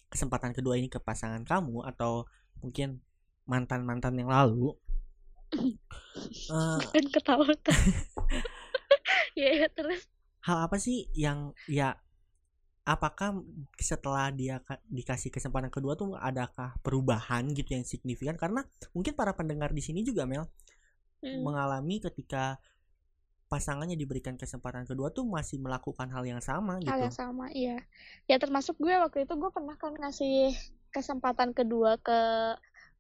[0.06, 2.30] kesempatan kedua ini ke pasangan kamu atau
[2.62, 3.02] mungkin
[3.46, 4.74] mantan-mantan yang lalu,
[6.54, 7.46] eh, kan ketawa
[9.40, 10.02] ya ya, terus.
[10.46, 11.98] Hal apa sih yang ya
[12.86, 13.42] apakah
[13.82, 18.38] setelah dia ka- dikasih kesempatan kedua tuh adakah perubahan gitu yang signifikan?
[18.38, 18.62] Karena
[18.94, 20.46] mungkin para pendengar di sini juga Mel
[21.26, 22.62] hmm, mengalami ketika
[23.46, 27.02] pasangannya diberikan kesempatan kedua tuh masih melakukan hal yang sama hal gitu.
[27.10, 27.78] yang sama iya.
[28.26, 30.54] Ya termasuk gue waktu itu gue pernah kan ngasih
[30.90, 32.18] kesempatan kedua ke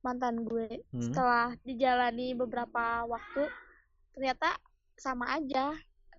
[0.06, 1.02] mantan gue Hmm.
[1.02, 3.50] setelah dijalani beberapa waktu
[4.14, 4.54] ternyata
[4.94, 5.74] sama aja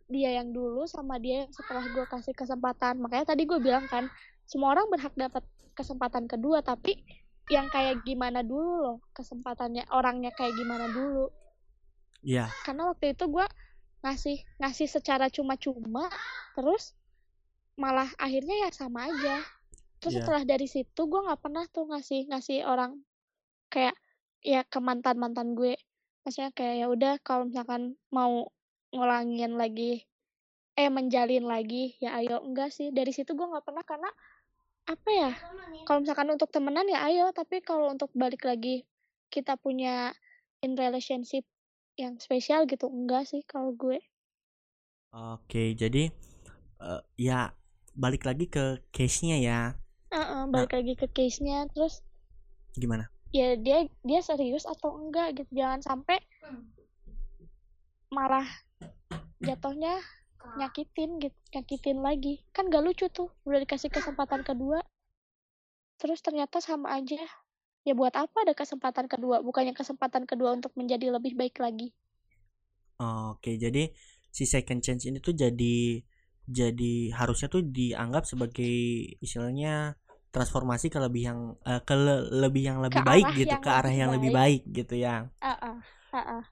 [0.08, 4.12] dia yang dulu sama dia yang setelah gue kasih kesempatan makanya tadi gue bilang kan
[4.44, 7.00] semua orang berhak dapat kesempatan kedua tapi
[7.48, 11.32] yang kayak gimana dulu loh kesempatannya orangnya kayak gimana dulu
[12.28, 12.52] Iya.
[12.68, 13.46] karena waktu itu gue
[14.04, 16.12] ngasih ngasih secara cuma-cuma
[16.60, 16.92] terus
[17.78, 19.40] malah akhirnya ya sama aja
[19.98, 20.22] terus Iya.
[20.26, 23.00] setelah dari situ gue nggak pernah tuh ngasih ngasih orang
[23.68, 23.96] kayak
[24.44, 25.76] ya ke mantan mantan gue
[26.24, 28.48] maksudnya kayak ya udah kalau misalkan mau
[28.92, 30.08] ngulangin lagi
[30.78, 34.10] eh menjalin lagi ya ayo enggak sih dari situ gue nggak pernah karena
[34.88, 35.32] apa ya
[35.84, 38.88] kalau misalkan untuk temenan ya ayo tapi kalau untuk balik lagi
[39.28, 40.16] kita punya
[40.64, 41.44] in relationship
[42.00, 44.00] yang spesial gitu enggak sih kalau gue
[45.08, 46.12] Oke, jadi
[46.84, 47.56] eh, ya
[47.96, 49.60] balik lagi ke case-nya ya.
[50.12, 52.04] Heeh, balik lagi ke case-nya terus
[52.78, 53.10] Gimana?
[53.36, 55.50] Ya dia dia serius atau enggak gitu.
[55.64, 56.18] Jangan sampai
[58.12, 58.48] malah
[59.44, 60.00] jatuhnya
[60.56, 62.42] nyakitin gitu nyakitin lagi.
[62.56, 64.80] Kan gak lucu tuh udah dikasih kesempatan kedua.
[65.98, 67.20] Terus ternyata sama aja.
[67.88, 69.40] Ya buat apa ada kesempatan kedua?
[69.40, 71.96] Bukannya kesempatan kedua untuk menjadi lebih baik lagi.
[73.00, 73.94] Oke, jadi
[74.34, 76.02] si second chance ini tuh jadi
[76.48, 78.76] jadi harusnya tuh dianggap sebagai
[79.20, 80.00] istilahnya
[80.36, 81.40] transformasi ke lebih yang
[81.72, 84.96] eh, ke le- lebih yang lebih Ke baik gitu, ke arah yang lebih baik gitu
[85.06, 85.16] ya.
[85.44, 85.78] Heeh,
[86.14, 86.44] heeh.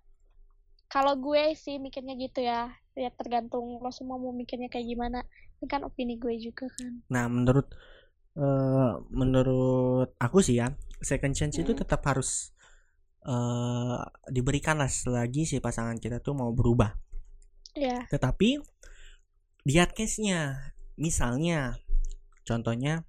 [0.94, 2.62] kalau gue sih mikirnya gitu ya
[3.04, 5.20] ya tergantung lo semua mau mikirnya kayak gimana
[5.60, 7.68] ini kan opini gue juga kan Nah, menurut
[8.38, 10.68] eh menurut aku sih ya,
[11.10, 11.82] second chance itu Hmm.
[11.82, 12.30] tetap harus
[13.26, 14.00] eh
[14.36, 16.92] diberikan lah selagi si pasangan kita tuh mau berubah.
[17.76, 18.50] ya Tetapi
[19.68, 20.72] lihat case-nya.
[20.96, 21.60] Misalnya
[22.48, 23.04] contohnya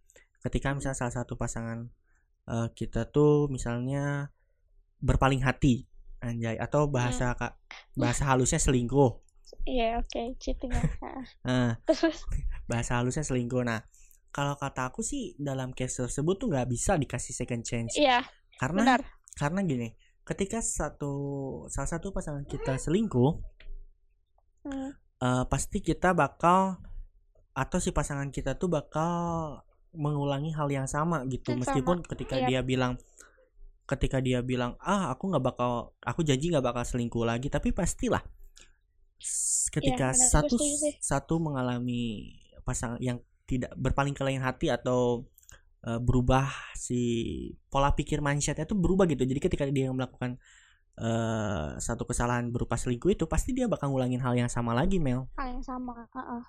[0.47, 1.91] ketika misalnya salah satu pasangan
[2.47, 4.31] eh, kita tuh misalnya
[5.03, 5.85] berpaling hati
[6.23, 7.59] anjay atau bahasa kak
[7.99, 9.13] bahasa halusnya selingkuh.
[9.67, 10.83] Iya oke cheating ya.
[11.03, 11.25] Heeh.
[11.47, 12.23] Nah, Terus
[12.71, 13.63] bahasa halusnya selingkuh.
[13.63, 13.83] Nah,
[14.31, 18.21] kalau kata aku sih dalam case tersebut tuh nggak bisa dikasih second chance iya
[18.61, 19.01] karena benar.
[19.37, 19.89] karena gini,
[20.25, 21.13] ketika satu
[21.69, 23.33] salah satu pasangan kita selingkuh,
[24.67, 24.91] Hmm,
[25.23, 26.83] eh, pasti kita bakal
[27.55, 29.63] atau si pasangan kita tuh bakal
[29.95, 32.47] mengulangi hal yang sama gitu Yang meskipun ketika iya.
[32.49, 32.99] dia bilang
[33.87, 38.21] ketika dia bilang ah aku nggak bakal aku janji nggak bakal selingkuh lagi tapi pastilah
[39.71, 40.57] ketika benar, gue satu
[40.99, 42.35] satu mengalami
[42.67, 45.25] pasangan yang tidak berpaling ke lain hati atau
[45.87, 47.01] eh, berubah si
[47.71, 50.35] pola pikir mindsetnya tuh berubah gitu jadi ketika dia melakukan
[50.99, 55.31] eh, satu kesalahan berupa selingkuh itu pasti dia bakal ngulangin hal yang sama lagi Mel
[55.39, 56.11] hal yang sama.
[56.11, 56.43] heeh.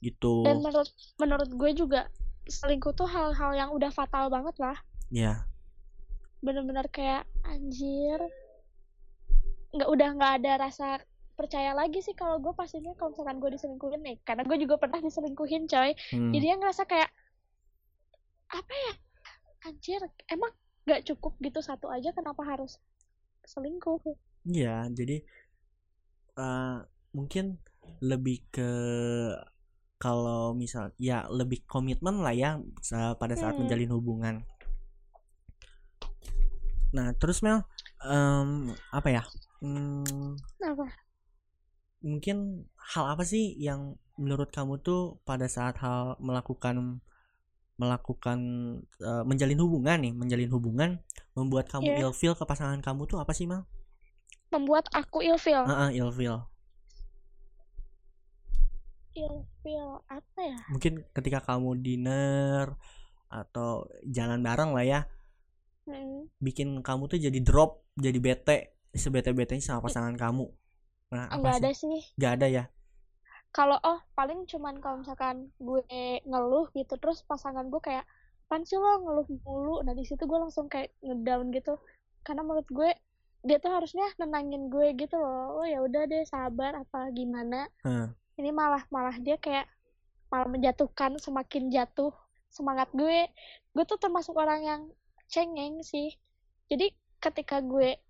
[0.00, 2.06] gitu Dan menurut menurut gue juga
[2.48, 4.76] selingkuh tuh hal-hal yang udah fatal banget lah.
[5.12, 5.44] ya
[6.40, 8.20] Bener-bener kayak anjir.
[9.74, 10.88] Nggak udah nggak ada rasa
[11.36, 15.00] percaya lagi sih kalau gue pastinya kalau misalkan gue diselingkuhin nih karena gue juga pernah
[15.00, 16.36] diselingkuhin coy hmm.
[16.36, 17.08] jadi dia ngerasa kayak
[18.52, 18.92] apa ya
[19.64, 20.52] anjir emang
[20.84, 22.76] nggak cukup gitu satu aja kenapa harus
[23.48, 24.04] selingkuh
[24.48, 25.20] Iya, jadi
[26.40, 26.78] eh
[27.12, 27.60] mungkin
[28.00, 28.70] lebih ke
[30.00, 32.50] kalau misal ya lebih komitmen lah ya
[33.20, 33.62] pada saat Hmm.
[33.62, 34.34] menjalin hubungan.
[36.96, 37.62] Nah, terus Mel,
[38.02, 39.22] em, apa ya?
[39.60, 40.86] Hmm, apa
[42.00, 42.64] mungkin
[42.96, 43.80] hal apa sih yang
[44.16, 47.00] menurut kamu tuh pada saat hal melakukan
[47.80, 48.38] melakukan
[49.00, 50.90] eh, menjalin hubungan nih, menjalin hubungan
[51.36, 52.08] membuat kamu Iya.
[52.08, 53.64] ilfeel ke pasangan kamu tuh apa sih, Mal?
[54.50, 56.36] membuat aku ilfeel Heeh, ilfeel.
[59.20, 62.66] Ilfeel apa ya Mungkin ketika kamu dinner
[63.30, 65.00] atau jalan bareng lah ya,
[65.86, 66.26] Hmm.
[66.38, 68.56] bikin kamu tuh jadi drop, jadi bete,
[68.94, 70.46] sebete-betenya sama pasangan kamu.
[71.10, 71.62] Nah, apa nggak sih?
[71.62, 72.64] ada sih Nggak ada ya?
[73.50, 75.82] kalau oh paling cuman kalau misalkan gue
[76.22, 78.06] ngeluh gitu terus pasangan gue kayak
[78.46, 81.74] pan sih lo ngeluh mulu nah di situ gue langsung kayak ngedown gitu
[82.22, 82.90] karena menurut gue
[83.42, 88.14] dia tuh harusnya nenangin gue gitu loh oh ya udah deh sabar apa gimana Heeh.
[88.40, 89.68] Ini malah malah dia kayak
[90.32, 92.10] malah menjatuhkan semakin jatuh
[92.48, 93.28] semangat gue.
[93.76, 94.82] Gue tuh termasuk orang yang
[95.28, 96.16] cengeng sih.
[96.72, 98.00] Jadi ketika gue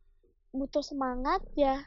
[0.55, 1.79] butuh semangat ya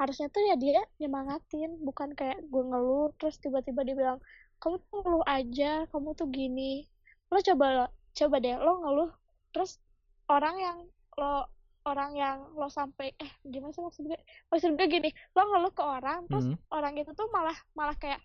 [0.00, 4.18] harusnya tuh ya dia nyemangatin bukan kayak gue ngeluh terus tiba-tiba dia bilang
[4.58, 6.84] kamu tuh ngeluh aja kamu tuh gini.
[7.32, 9.10] Lo coba lo coba deh lo ngeluh
[9.52, 9.80] terus
[10.28, 10.78] orang yang
[11.16, 11.48] lo
[11.90, 14.18] orang yang lo sampai eh gimana sih maksud gue
[14.50, 16.58] maksud gue gini lo ngeluh ke orang terus Hmm.
[16.70, 18.20] orang itu tuh malah malah kayak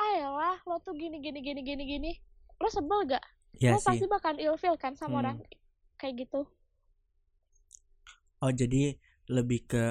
[0.00, 2.10] ayolah lo tuh gini gini gini gini gini
[2.62, 3.24] lo sebel gak
[3.60, 3.84] Ya lo sih.
[3.86, 5.20] pasti bakal ilfeel kan sama Hmm.
[5.24, 5.36] orang
[6.00, 6.44] kayak gitu
[8.42, 8.98] Oh, jadi
[9.30, 9.84] lebih ke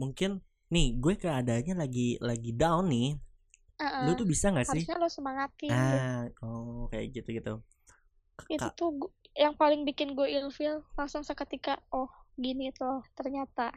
[0.00, 0.40] mungkin
[0.72, 3.08] nih gue keadaannya lagi lagi down nih.
[3.80, 4.00] Heeh.
[4.04, 4.84] Lu tuh bisa nggak sih?
[4.84, 5.98] harusnya lo semangatin gitu.
[5.98, 7.62] Ah, oh kayak gitu-gitu.
[8.54, 8.90] itu Kak, tuh
[9.36, 12.08] yang paling bikin gue ilfeel langsung seketika oh
[12.44, 13.72] gini tuh ternyata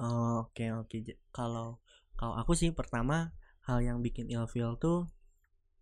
[0.00, 0.96] oh, oke oke.
[1.06, 1.80] J- Kalau
[2.18, 3.32] kalau aku sih pertama
[3.66, 5.08] hal yang bikin ilfeel tuh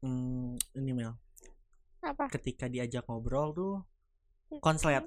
[0.02, 1.14] hmm, ini Mel,
[2.02, 3.72] apa ketika diajak ngobrol tuh
[4.64, 5.04] konslet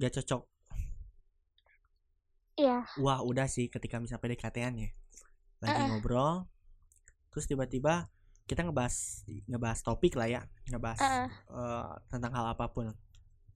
[0.00, 0.42] gak cocok.
[2.58, 4.90] iya Wah, udah sih ketika misalnya PDKT-an ya.
[5.64, 5.88] Lagi Eh.
[5.88, 6.34] ngobrol
[7.32, 7.94] terus tiba-tiba
[8.44, 11.28] kita ngebahas ngebahas topik lah ya, ngebahas Heeh.
[11.48, 12.92] eh, tentang hal apa pun.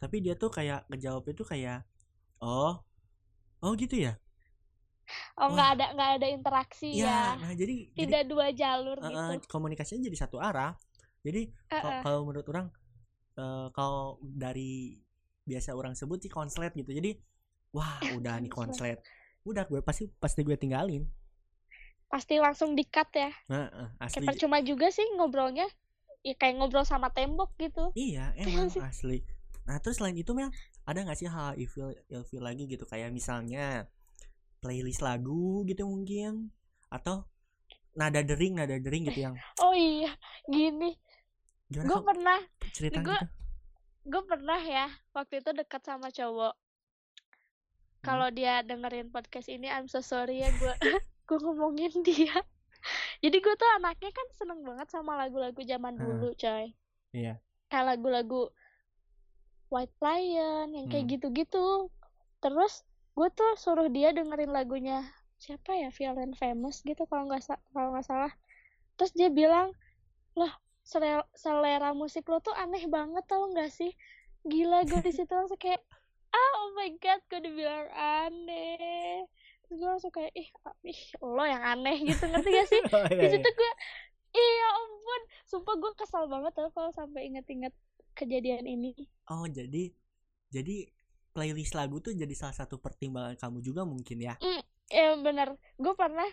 [0.00, 1.84] Tapi dia tuh kayak ngejawab itu kayak
[2.40, 2.80] oh
[3.64, 4.16] oh gitu ya.
[5.40, 9.08] oh nggak ada nggak ada interaksi Ya, ya nah jadi jadi tidak dua jalur eh,
[9.08, 10.72] gitu komunikasinya jadi satu arah.
[11.24, 12.00] Jadi kal- Heeh.
[12.04, 12.66] kalau menurut orang
[13.36, 14.96] eh, kalau dari
[15.48, 16.90] biasa orang sebut sih konslet gitu.
[16.92, 17.16] Jadi
[17.72, 18.98] wah udah nih konslet.
[19.44, 21.04] Udah gue pasti pasti gue tinggalin.
[22.08, 24.26] Pasti langsung dikat ya Nah, eh, kayak asli.
[24.26, 25.68] percuma juga sih ngobrolnya
[26.20, 28.80] ya kayak ngobrol sama tembok gitu Iya, emang sih?
[28.80, 29.20] asli.
[29.64, 30.48] Nah, terus selain itu Mel,
[30.82, 33.84] ada nggak sih hal ilfil ilfil lagi gitu kayak misalnya
[34.58, 36.48] playlist lagu gitu mungkin
[36.88, 37.28] atau
[37.92, 40.10] nada dering nada dering gitu yang oh iya
[40.44, 40.96] gini
[41.68, 42.40] gue pernah
[42.70, 43.26] cerita gue- gitu?
[44.08, 46.56] gue pernah ya waktu itu dekat sama cowok
[47.98, 48.06] Hmm.
[48.06, 50.74] kalau dia dengerin podcast ini I'm so sorry ya gue
[51.28, 52.36] gue ngomongin dia.
[53.22, 56.04] Jadi gue tuh anaknya kan seneng banget sama lagu-lagu zaman Heeh.
[56.04, 56.66] dulu coy.
[57.12, 57.34] Iya.
[57.68, 58.48] kayak lagu-lagu
[59.68, 61.12] White Lion yang kayak Hmm.
[61.14, 61.66] gitu-gitu.
[62.40, 62.82] Terus
[63.16, 65.04] gue tuh suruh dia dengerin lagunya
[65.36, 65.88] siapa ya?
[65.92, 68.32] Violent Famous gitu kalau nggak kalau nggak salah.
[68.96, 69.68] Terus dia bilang
[70.40, 73.92] lah selera, selera musik lo tuh aneh banget tau nggak sih?
[74.46, 75.82] Gila gue di situ langsung kayak
[76.32, 79.24] ah oh my god gue dibilang aneh
[79.68, 80.48] gue langsung kayak ih,
[80.88, 82.24] ih lo yang aneh gitu.
[82.24, 82.80] Ngerti gak sih?
[82.94, 83.72] Oh, di iya, situ gue
[84.36, 85.22] iya ampun.
[85.48, 87.72] Sumpah gue kesal banget tau kalau sampai inget-inget
[88.16, 88.92] kejadian ini.
[89.28, 89.92] Oh, jadi
[90.48, 90.88] jadi
[91.36, 94.34] playlist lagu tuh jadi salah satu pertimbangan kamu juga mungkin ya.
[94.88, 95.54] ya bener.
[95.76, 96.26] Gue pernah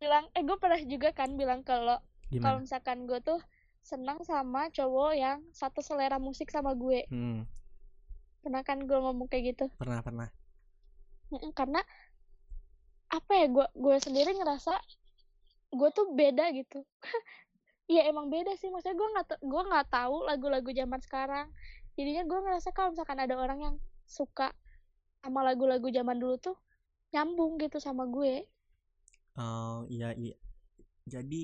[0.00, 2.00] bilang eh gue pernah juga kan bilang ke lo
[2.40, 2.64] kalau Gimana?
[2.64, 3.40] misalkan gue tuh
[3.82, 7.04] senang sama cowok yang satu selera musik sama gue.
[7.12, 7.44] Hmm,
[8.40, 9.66] pernah kan gue ngomong kayak gitu?
[9.76, 10.28] Pernah pernah.
[11.52, 11.80] Karena
[13.16, 14.72] apa ya gue gue sendiri ngerasa
[15.78, 16.80] gue tuh beda gitu
[17.92, 21.46] Iya emang beda sih maksudnya gue nggak gue nggak tahu lagu-lagu zaman sekarang
[21.98, 23.76] jadinya gue ngerasa kalau misalkan ada orang yang
[24.18, 24.48] suka
[25.22, 26.56] sama lagu-lagu zaman dulu tuh
[27.14, 28.34] nyambung gitu sama gue
[29.36, 30.34] Oh, iya iya.
[31.14, 31.36] Jadi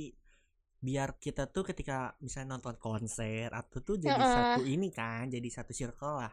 [0.87, 4.35] biar kita tuh ketika misalnya nonton konser atau tuh jadi Heeh.
[4.37, 6.33] satu ini kan, jadi satu circle lah.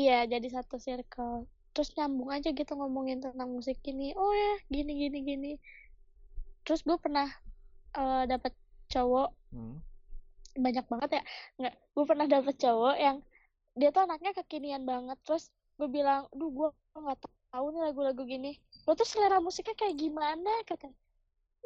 [0.00, 1.36] iya jadi satu circle
[1.76, 4.16] terus nyambung aja gitu ngomongin tentang musik ini.
[4.16, 5.52] Oh ya gini gini gini.
[6.64, 7.28] Terus gue pernah
[7.92, 8.56] eh, dapet
[8.88, 9.28] cowok.
[9.52, 9.84] Hmm.
[10.56, 11.22] banyak banget ya.
[11.60, 13.20] Nggak gue pernah dapet cowok yang
[13.76, 15.20] dia tuh anaknya kekinian banget.
[15.28, 18.56] Terus gue bilang duh gue nggak tahu nih lagu-lagu gini.
[18.88, 20.48] Lo tuh selera musiknya kayak gimana?
[20.64, 20.88] Kata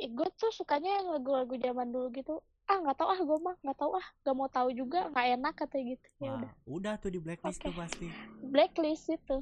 [0.03, 2.43] eh, gue tuh sukanya yang lagu-lagu zaman dulu gitu.
[2.67, 5.55] Ah nggak tahu ah gue mah nggak tahu ah nggak mau tahu juga nggak enak
[5.55, 6.07] kata gitu.
[6.19, 6.53] Ya udah.
[6.67, 7.71] udah tuh di blacklist Oke.
[7.71, 8.07] tuh pasti.
[8.43, 9.39] blacklist itu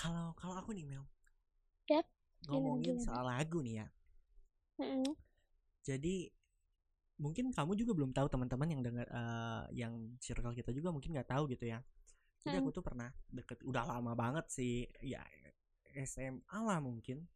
[0.00, 1.04] Kalau kalau aku nih Mel
[2.50, 3.04] gimana, ngomongin gimana?
[3.04, 3.86] soal lagu nih ya
[4.80, 5.16] Mm-mm.
[5.82, 6.30] Jadi
[7.22, 11.30] mungkin kamu juga belum tahu teman-teman yang dengar eh, yang circle kita juga mungkin nggak
[11.30, 11.80] tahu gitu ya.
[12.42, 12.62] Jadi Hmm.
[12.62, 15.22] aku tuh pernah deket udah lama banget sih ya
[15.94, 17.26] SMA lah mungkin.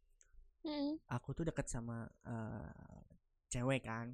[0.65, 0.99] Mm-mm.
[1.07, 1.97] Aku tuh deket sama
[2.27, 3.03] eh,
[3.51, 4.07] cewek kan.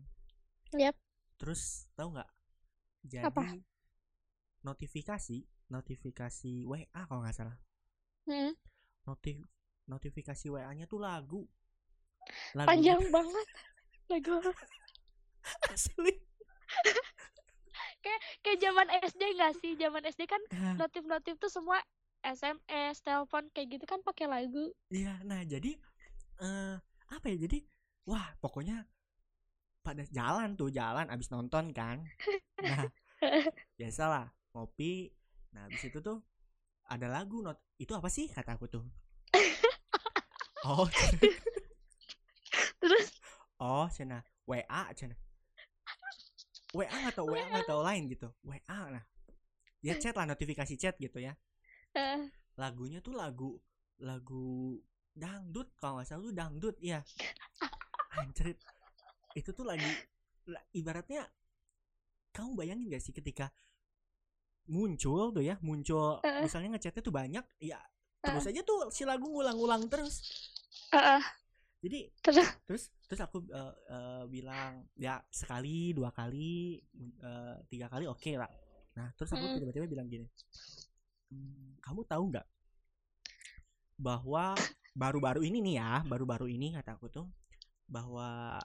[0.78, 0.96] Yap.
[1.40, 1.62] Terus
[1.98, 2.30] tahu nggak?
[3.14, 3.56] Jadi Apa?
[4.68, 5.38] notifikasi
[5.76, 7.58] notifikasi WA kalau nggak salah.
[8.28, 8.56] Mm-mm.
[9.04, 9.38] Notif
[9.84, 11.44] notifikasi WA-nya tuh lagu.
[12.56, 13.48] Lagu Panjang banget.
[14.08, 14.40] Lagu
[15.74, 16.14] asli.
[18.44, 19.72] kayak zaman SD nggak sih?
[19.76, 21.80] Zaman SD kan Nah, notif-notif tuh semua
[22.24, 24.72] SMS, telepon kayak gitu kan pakai lagu.
[24.88, 25.76] Iya, nah jadi
[26.40, 26.76] eh
[27.12, 27.38] apa ya?
[27.48, 27.60] Jadi
[28.08, 28.88] wah, pokoknya
[29.84, 32.08] pada jalan tuh, jalan abis nonton kan.
[32.64, 32.88] Nah,
[33.80, 35.12] biasalah ngopi.
[35.52, 36.24] Nah, abis itu tuh
[36.90, 38.84] ada lagu not itu apa sih kata aku tuh?
[40.66, 40.88] Oh,
[42.82, 43.08] Terus
[43.60, 45.16] oh, cina WA cina.
[46.74, 48.28] WA atau WA atau lain gitu.
[48.48, 49.04] WA nah.
[49.84, 51.36] Ya chat lah notifikasi chat gitu ya.
[51.94, 53.58] eh, lagunya tuh lagu
[54.02, 54.78] lagu
[55.14, 57.00] dangdut kalau nggak salah tuh dangdut ya
[58.20, 58.58] anjrit
[59.40, 59.90] itu tuh lagi
[60.50, 61.24] la- ibaratnya
[62.34, 63.54] kamu bayangin gak sih ketika
[64.68, 66.20] muncul tuh ya muncul.
[66.24, 66.42] Eh.
[66.46, 67.80] misalnya ngechatnya tuh banyak ya
[68.24, 70.24] terus aja tuh si lagu ngulang-ngulang terus.
[70.96, 71.24] Eh,
[71.84, 72.48] jadi terus?
[72.64, 76.80] terus terus aku eh, eh, bilang ya sekali dua kali
[77.20, 78.48] eh, tiga kali oke lah.
[78.96, 79.60] Nah terus aku Mm.
[79.60, 80.26] tiba-tiba bilang gini
[81.34, 82.48] "Hmm, kamu tahu nggak
[83.98, 84.54] bahwa
[84.94, 87.28] baru-baru ini nih ya baru-baru ini kata aku tuh
[87.90, 88.62] bahwa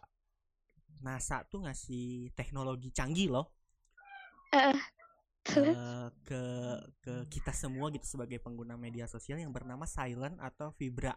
[1.00, 3.46] NASA tuh ngasih teknologi canggih loh
[5.56, 6.42] eh, ke
[7.00, 11.16] ke kita semua gitu sebagai pengguna media sosial yang bernama Silent atau Vibra.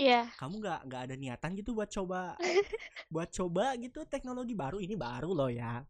[0.00, 2.32] Ya kamu nggak nggak ada niatan gitu buat coba
[3.12, 4.80] buat coba gitu teknologi baru?
[4.80, 5.84] Ini baru loh ya.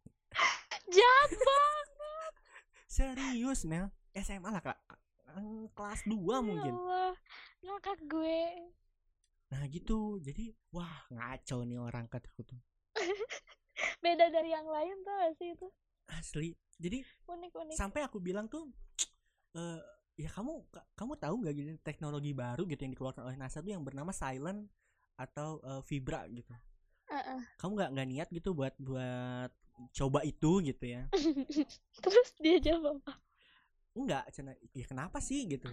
[0.90, 2.32] Jahat banget.
[2.90, 3.94] Serius Mel?
[4.18, 4.78] SMA lah kak.
[5.38, 6.74] Eh, kelas 2 ya mungkin.
[6.74, 7.14] Allah.
[7.62, 8.42] Ngakak gue.
[9.54, 10.18] Nah gitu.
[10.18, 12.58] Jadi wah ngaco nih orang kataku tuh.
[14.02, 15.68] Beda dari yang lain tuh sih itu?
[16.10, 16.50] Asli
[16.80, 17.76] jadi unik unik.
[17.76, 18.66] sampai aku bilang tuh
[19.60, 19.80] eh
[20.20, 23.72] ya kamu ka- kamu tahu nggak gitu teknologi baru gitu yang dikeluarkan oleh NASA tuh
[23.72, 24.68] yang bernama Silent
[25.16, 26.52] atau eh, Vibra gitu?
[27.10, 27.40] Eh, eh.
[27.60, 29.50] kamu nggak nggak niat gitu buat buat
[29.96, 31.02] coba itu gitu ya?
[32.04, 33.20] Terus dia jawab apa?
[33.96, 35.66] Enggak cina ya kenapa sih gitu?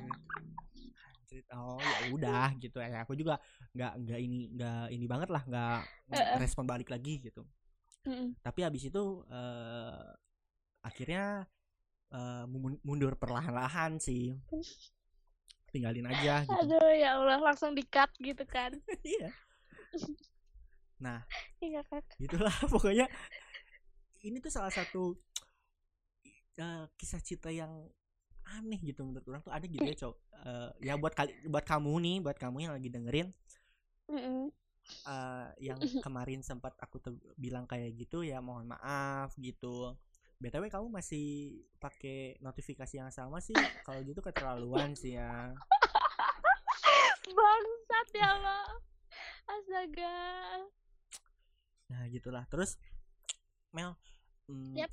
[1.54, 2.78] Oh ya udah gitu.
[2.80, 3.38] Ya aku juga
[3.76, 6.40] nggak nggak ini nggak ini banget lah nggak Eh, eh.
[6.40, 7.44] respon balik lagi gitu.
[8.08, 8.40] Mm-mm.
[8.40, 10.08] tapi habis itu eh,
[10.88, 11.46] akhirnya
[12.48, 14.32] mun- mundur perlahan-lahan sih.
[15.68, 16.56] Tinggalin aja gitu.
[16.56, 18.72] Aduh ya Allah langsung di cut gitu kan.
[19.04, 19.30] Iya.
[20.98, 21.22] Nah
[21.60, 22.18] iya kak.
[22.18, 23.06] gitulah pokoknya.
[24.24, 25.14] Ini tuh salah satu
[26.58, 27.70] eh, kisah cinta yang
[28.48, 29.54] aneh gitu menurut orang tuh.
[29.54, 30.16] Ada gitu ya cok.
[30.48, 33.28] Eh, ya buat kali buat kamu nih buat kamu yang lagi dengerin.
[35.08, 37.04] Eh, yang kemarin sempat aku
[37.36, 39.92] bilang kayak gitu ya mohon maaf gitu
[40.38, 43.58] btw kamu masih pakai notifikasi yang sama sih?
[43.82, 45.54] Kalau gitu keterlaluan sih ya.
[47.28, 48.66] Bangsat ya Allah.
[49.48, 50.18] Astaga.
[51.90, 52.44] Nah gitulah.
[52.48, 52.78] Terus
[53.74, 53.98] Mel
[54.48, 54.92] mm, Yap.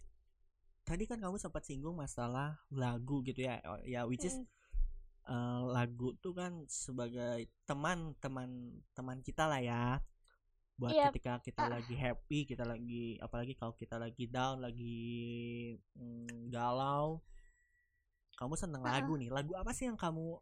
[0.82, 4.46] tadi kan kamu sempat singgung masalah lagu gitu ya Oh, ya which is Mm.
[5.24, 9.96] eh, lagu tuh kan sebagai teman teman teman kita lah ya
[10.74, 11.14] buat Yap.
[11.14, 11.78] ketika kita Ah.
[11.78, 14.98] lagi happy kita lagi apalagi kalau kita lagi down lagi
[15.94, 17.22] mm, galau
[18.34, 18.98] kamu seneng Ah.
[18.98, 20.34] lagu nih lagu apa sih yang kamu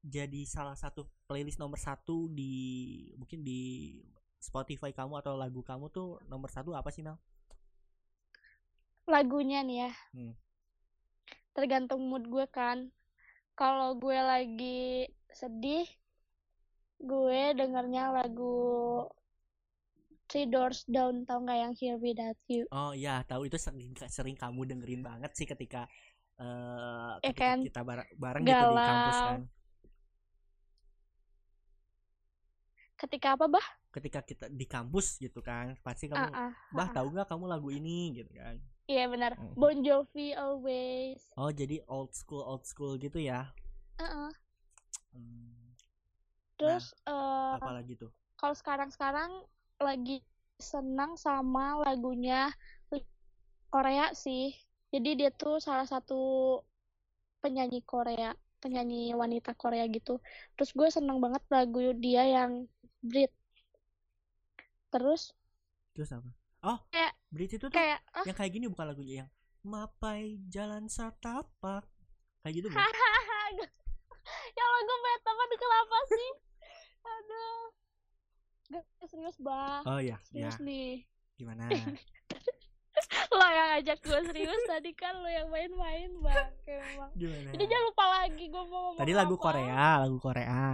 [0.00, 2.50] jadi salah satu playlist nomor satu di
[3.14, 3.94] mungkin di
[4.36, 7.20] Spotify kamu atau lagu kamu tuh nomor satu apa sih Mel?
[9.06, 10.34] lagunya nih ya Hmm.
[11.52, 12.90] tergantung mood gue kan
[13.54, 15.86] kalau gue lagi sedih
[16.98, 19.06] gue dengernya lagu
[20.30, 24.36] Three Doors Down tau nggak yang Here Without You Oh iya tahu itu sering sering
[24.38, 25.90] kamu dengerin banget sih ketika
[26.40, 27.58] eh Ya ketika kan?
[27.66, 29.40] kita bareng, bareng gitu di kampus kan.
[33.00, 37.10] ketika apa bah Ketika kita di kampus gitu kan, pasti kamu ah ah bah tahu
[37.10, 38.54] nggak kamu lagu ini gitu kan.
[38.86, 39.54] iya benar Mm.
[39.58, 43.50] Bon Jovi Always Oh jadi old school old school gitu ya.
[43.98, 44.30] Ah, ah.
[45.10, 45.74] Hmm,
[46.54, 48.10] terus eh, apalagi tuh?
[48.38, 49.30] kalau sekarang-sekarang
[49.80, 50.20] lagi
[50.60, 52.52] senang sama lagunya
[53.70, 54.52] Korea sih.
[54.90, 56.58] Jadi dia tuh salah satu
[57.38, 60.20] penyanyi Korea, penyanyi wanita Korea gitu.
[60.54, 62.68] Terus gue seneng banget lagu dia yang
[63.00, 63.32] Breathe.
[64.90, 65.30] terus
[65.94, 66.34] terus apa
[66.66, 69.30] oh Kayak- Brit itu tuh kayak ah yang kayak gini bukan lagunya yang
[69.62, 71.86] mapai jalan satapak
[72.42, 72.82] kayak gitu bukan?
[74.50, 76.30] ya lagu Batman kenapa sih
[77.00, 77.62] aduh
[78.70, 81.02] gak serius bah oh iya ya serius nih.
[81.40, 81.66] Gimana?
[83.32, 87.48] Lo yang ngajak gue serius tadi kan lo yang main-main bang emang gimana?
[87.56, 89.44] Jadi jangan lupa lagi gue mau ngomong tadi lagu apa.
[89.48, 90.64] Korea lagu Korea.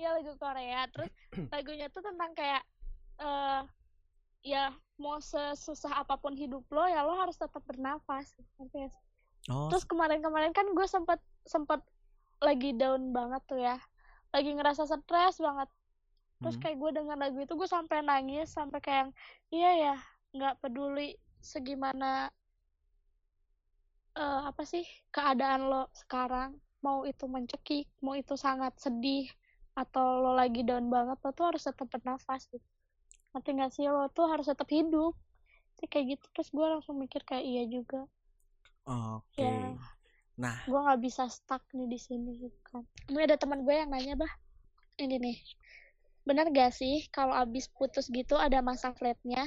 [0.00, 0.80] Iya lagu Korea.
[0.88, 1.10] Terus
[1.54, 2.62] lagunya tuh tentang kayak
[3.20, 3.62] eh
[4.46, 8.46] ya mau sesusah apa pun hidup lo ya lo harus tetap bernafas sih?
[9.50, 11.82] oh terus kemarin-kemarin kan gue sempet sempet
[12.40, 13.76] lagi down banget tuh ya.
[14.32, 15.68] Lagi ngerasa stres banget
[16.40, 16.62] terus hmm.
[16.62, 19.06] kayak gue denger lagu itu gue sampai nangis sampai kayak
[19.48, 19.96] iya ya
[20.36, 22.28] nggak peduli segimana
[24.16, 29.28] eh apa sih keadaan lo sekarang mau itu mencekik mau itu sangat sedih
[29.76, 32.64] atau lo lagi down banget lo tuh harus tetap bernafas gitu.
[33.36, 33.84] Ngerti nggak sih?
[33.92, 35.12] Lo tuh harus tetap hidup.
[35.76, 38.08] Sih kayak gitu terus gue langsung mikir kayak iya juga.
[38.88, 39.44] Oke.
[39.44, 39.76] Ya.
[40.40, 40.56] nah.
[40.64, 42.88] gue nggak bisa stuck nih di sini gitu kan.
[43.12, 44.32] Ini ada teman gue yang nanya bah
[44.96, 45.36] ini nih
[46.26, 49.46] benar gak sih kalau abis putus gitu ada masa flatnya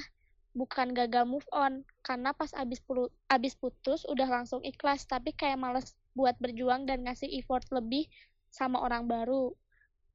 [0.56, 5.60] bukan gagal move on karena pas abis pulu- abis putus udah langsung ikhlas tapi kayak
[5.60, 8.08] males buat berjuang dan ngasih effort lebih
[8.50, 9.54] sama orang baru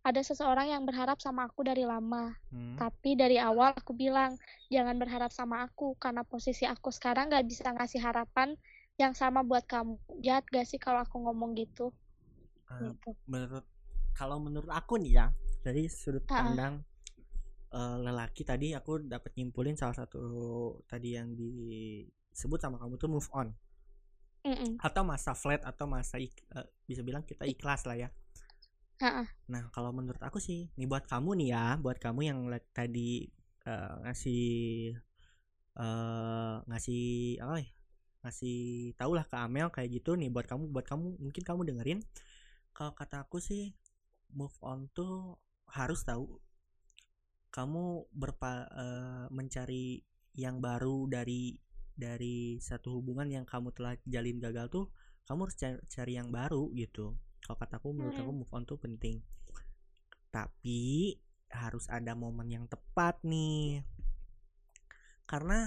[0.03, 2.76] ada seseorang yang berharap sama aku dari lama hmm.
[2.82, 4.36] tapi dari awal aku bilang
[4.68, 8.57] jangan berharap sama aku karena posisi aku sekarang gak bisa ngasih harapan
[8.95, 9.99] yang sama buat kamu.
[10.24, 11.91] Jahat gak sih kalau aku ngomong gitu?
[12.72, 13.11] Eh, Gitu.
[13.30, 13.63] menurut
[14.16, 15.26] kalau menurut aku nih ya
[15.66, 16.74] dari sudut pandang
[17.78, 20.20] eh, lelaki tadi aku dapat nyimpulin salah satu
[20.91, 23.47] tadi yang disebut sama kamu tuh move on
[24.45, 24.80] Mm-mm.
[24.88, 28.09] atau masa flat atau masa ik- eh, bisa bilang kita ikhlas lah ya
[29.01, 29.26] ah.
[29.51, 32.39] nah kalau menurut aku sih nih buat kamu nih ya buat kamu yang
[32.74, 33.30] tadi
[33.70, 34.43] eh, ngasih
[35.76, 37.03] eh ngasih
[37.43, 37.68] apa ya
[38.24, 38.57] ngasih
[38.99, 41.99] tau lah ke Amel kayak gitu nih buat kamu buat kamu mungkin kamu dengerin
[42.76, 43.63] kalau kata aku sih
[44.39, 45.38] move on tuh
[45.72, 46.39] harus tahu
[47.49, 50.03] kamu berpa eh, mencari
[50.36, 51.55] yang baru dari
[51.95, 54.86] dari satu hubungan yang kamu telah jalin gagal tuh
[55.26, 57.18] kamu harus cari, cari yang baru gitu.
[57.41, 59.24] Kalau kataku menurut aku move on tuh penting.
[60.30, 61.16] Tapi
[61.49, 63.82] harus ada momen yang tepat nih.
[65.26, 65.66] Karena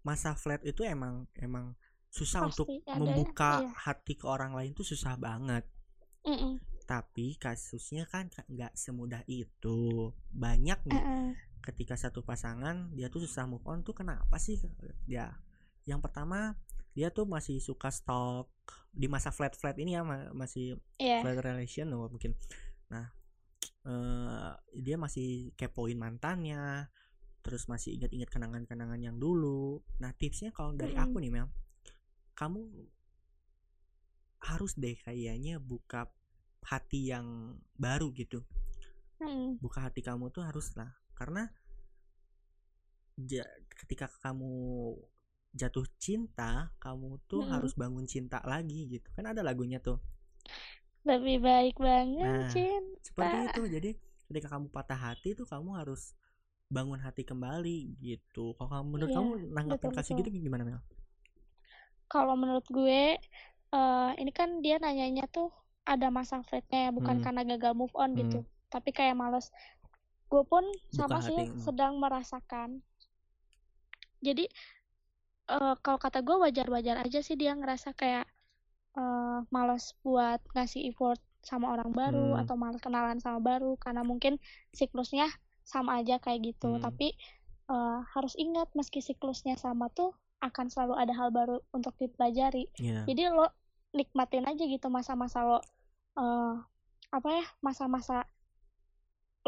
[0.00, 1.76] masa flat itu emang emang
[2.08, 3.70] susah untuk Pasti ada ya, membuka iya.
[3.76, 5.66] hati ke orang lain tuh susah banget.
[6.24, 6.56] Mm-mm.
[6.90, 11.38] Tapi kasusnya kan ka- nggak semudah itu banyak nih Mm-mm.
[11.62, 14.58] ketika satu pasangan dia tuh susah move on tuh kenapa sih
[15.06, 15.30] ya
[15.86, 16.58] yang pertama
[16.90, 18.50] dia tuh masih suka stalk
[18.90, 21.22] di masa flat flat ini ya ma- masih Iya.
[21.22, 22.34] flat relation loh mungkin
[22.90, 23.06] nah
[23.86, 26.90] eh dia masih kepoin mantannya
[27.40, 31.06] terus masih ingat-ingat kenangan-kenangan yang dulu nah tipsnya kalau dari Mm-mm.
[31.06, 31.48] aku nih Mel
[32.34, 32.66] kamu
[34.40, 36.08] harus deh kayaknya buka
[36.64, 38.44] hati yang baru gitu
[39.20, 39.60] Mm-mm.
[39.62, 41.42] buka hati kamu tuh harus lah karena
[43.30, 43.46] ja-
[43.78, 44.50] ketika kamu
[45.60, 46.52] jatuh cinta
[46.84, 47.50] kamu tuh Mm-mm.
[47.50, 49.98] harus bangun cinta lagi gitu kan ada lagunya tuh
[51.08, 53.00] Lebih baik banget Nah, cinta.
[53.06, 53.90] seperti itu jadi
[54.28, 56.02] ketika kamu patah hati tuh kamu harus
[56.74, 60.80] bangun hati kembali gitu kalau kamu menurut Iya, kamu nanggapin kasih gitu gimana Mel?
[62.12, 63.00] Kalau menurut gue,
[63.74, 65.48] eh ini kan dia nanyanya tuh
[65.90, 67.24] ada masa flatnya ya, bukan Hmm.
[67.26, 68.18] karena gagal move on Hmm.
[68.22, 68.38] gitu.
[68.70, 69.50] Tapi kayak males.
[70.30, 70.62] Gue pun
[70.94, 71.58] sama Buka sih hati, hmm.
[71.58, 72.78] sedang merasakan.
[74.22, 74.46] Jadi
[75.50, 78.30] eh kalau kata gue wajar-wajar aja sih dia ngerasa kayak
[78.94, 82.40] eh males buat ngasih effort sama orang baru Hmm.
[82.46, 84.38] atau males kenalan sama baru karena mungkin
[84.70, 85.26] siklusnya
[85.66, 86.78] sama aja kayak gitu.
[86.78, 86.82] Hmm.
[86.84, 87.18] Tapi
[87.70, 92.70] eh harus ingat meski siklusnya sama tuh akan selalu ada hal baru untuk dipelajari.
[92.78, 93.04] Iya.
[93.04, 93.50] Jadi lo
[93.90, 95.58] nikmatin aja gitu masa-masa lo
[96.18, 96.54] eh
[97.10, 98.22] apa ya masa-masa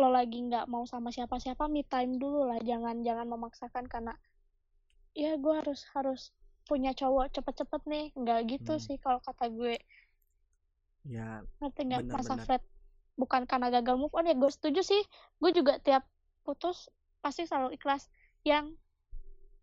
[0.00, 2.58] lo lagi nggak mau sama siapa-siapa me time dulu lah.
[2.64, 4.16] Jangan jangan memaksakan karena
[5.12, 6.32] ya gue harus harus
[6.64, 8.06] punya cowok cepet-cepet nih.
[8.16, 8.82] Nggak gitu Hmm.
[8.82, 9.76] sih kalau kata gue.
[11.06, 12.02] Ya ngerti nggak?
[12.08, 12.62] masa flat
[13.20, 15.02] bukan karena gagal move on ya gue setuju sih.
[15.38, 16.08] Gue juga tiap
[16.42, 16.88] putus
[17.20, 18.08] pasti selalu ikhlas.
[18.48, 18.74] Yang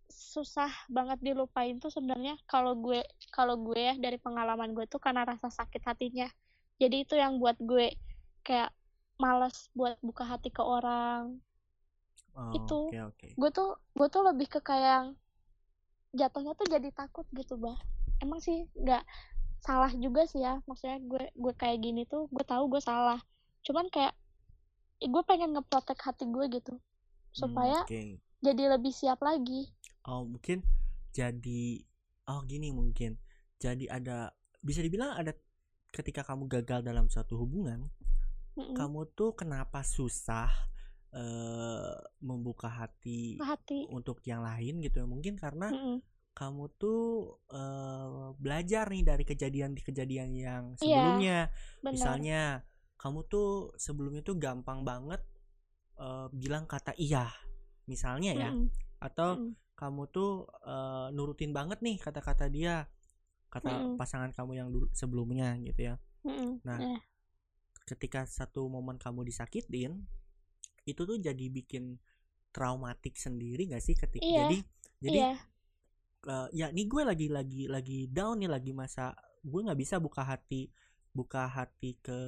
[0.10, 5.22] susah banget dilupain tuh sebenarnya kalau gue kalau gue ya dari pengalaman gue tuh karena
[5.22, 6.26] rasa sakit hatinya
[6.80, 7.92] jadi itu yang buat gue
[8.48, 8.72] kayak
[9.20, 11.44] males buat buka hati ke orang.
[12.34, 12.88] Oh, Itu.
[12.88, 13.28] oke oke.
[13.36, 15.12] gue tuh gue tuh lebih ke kayak
[16.16, 17.76] jatuhnya tuh jadi takut gitu bah.
[18.24, 19.04] Emang sih nggak
[19.60, 20.64] salah juga sih ya.
[20.64, 23.20] Maksudnya gue gue kayak gini tuh gue tahu gue salah.
[23.68, 24.16] Cuman kayak
[25.04, 26.80] gue pengen ngeprotek hati gue gitu.
[27.36, 28.24] Supaya oke.
[28.40, 29.68] jadi lebih siap lagi.
[30.08, 30.64] Oh mungkin
[31.12, 31.84] jadi
[32.32, 33.20] oh gini mungkin.
[33.60, 34.32] Jadi ada
[34.64, 35.36] bisa dibilang ada
[35.90, 37.90] ketika kamu gagal dalam suatu hubungan
[38.58, 38.76] Mm-mm.
[38.78, 40.50] kamu tuh kenapa susah
[41.10, 45.98] eh membuka hati hati untuk yang lain gitu ya mungkin karena Mm-mm.
[46.38, 51.38] kamu tuh eh, belajar nih dari kejadian di kejadian yang Iya, sebelumnya
[51.82, 52.42] benar misalnya
[53.02, 55.26] kamu tuh sebelumnya tuh gampang banget
[55.98, 57.26] eh, bilang kata iya
[57.90, 58.70] misalnya ya Mm-mm.
[59.02, 59.58] atau Mm-mm.
[59.74, 62.86] kamu tuh eh, nurutin banget nih kata-kata dia
[63.50, 63.98] kata Mm-mm.
[63.98, 65.96] pasangan kamu yang dulu sebelumnya gitu ya.
[66.26, 66.62] Mm-mm.
[66.64, 67.00] Nah, Nah,
[67.86, 70.06] ketika satu momen kamu disakitin
[70.86, 71.98] itu tuh jadi bikin
[72.54, 74.58] traumatik sendiri gak sih ketika Iya, jadi
[75.00, 75.32] jadi iya.
[76.28, 80.22] eh, ya nih gue lagi lagi lagi down nih lagi masa gue nggak bisa buka
[80.26, 80.70] hati
[81.10, 82.20] buka hati ke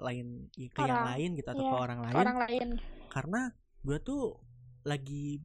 [0.00, 2.16] lain ke yang Orang, lain gitu atau iya, ke orang ke lain.
[2.16, 2.68] orang lain.
[3.12, 3.40] Karena
[3.84, 4.22] gue tuh
[4.84, 5.40] lagi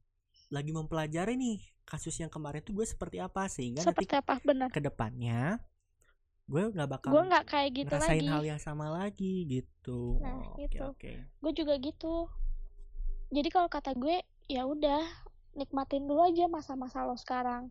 [0.49, 4.69] lagi mempelajari nih kasus yang kemarin tuh gue seperti apa sehingga nanti seperti apa benar
[4.73, 5.61] ke depannya
[6.49, 8.29] gue nggak bakal gue nggak kayak gitu ngerasain lagi.
[8.33, 10.17] hal yang sama lagi gitu.
[10.17, 10.81] Nah, Oh, oke gitu.
[10.81, 11.13] oke.
[11.45, 12.25] Gue juga gitu.
[13.29, 15.05] Jadi kalau kata gue ya udah
[15.53, 17.69] nikmatin dulu aja masa-masa lo sekarang.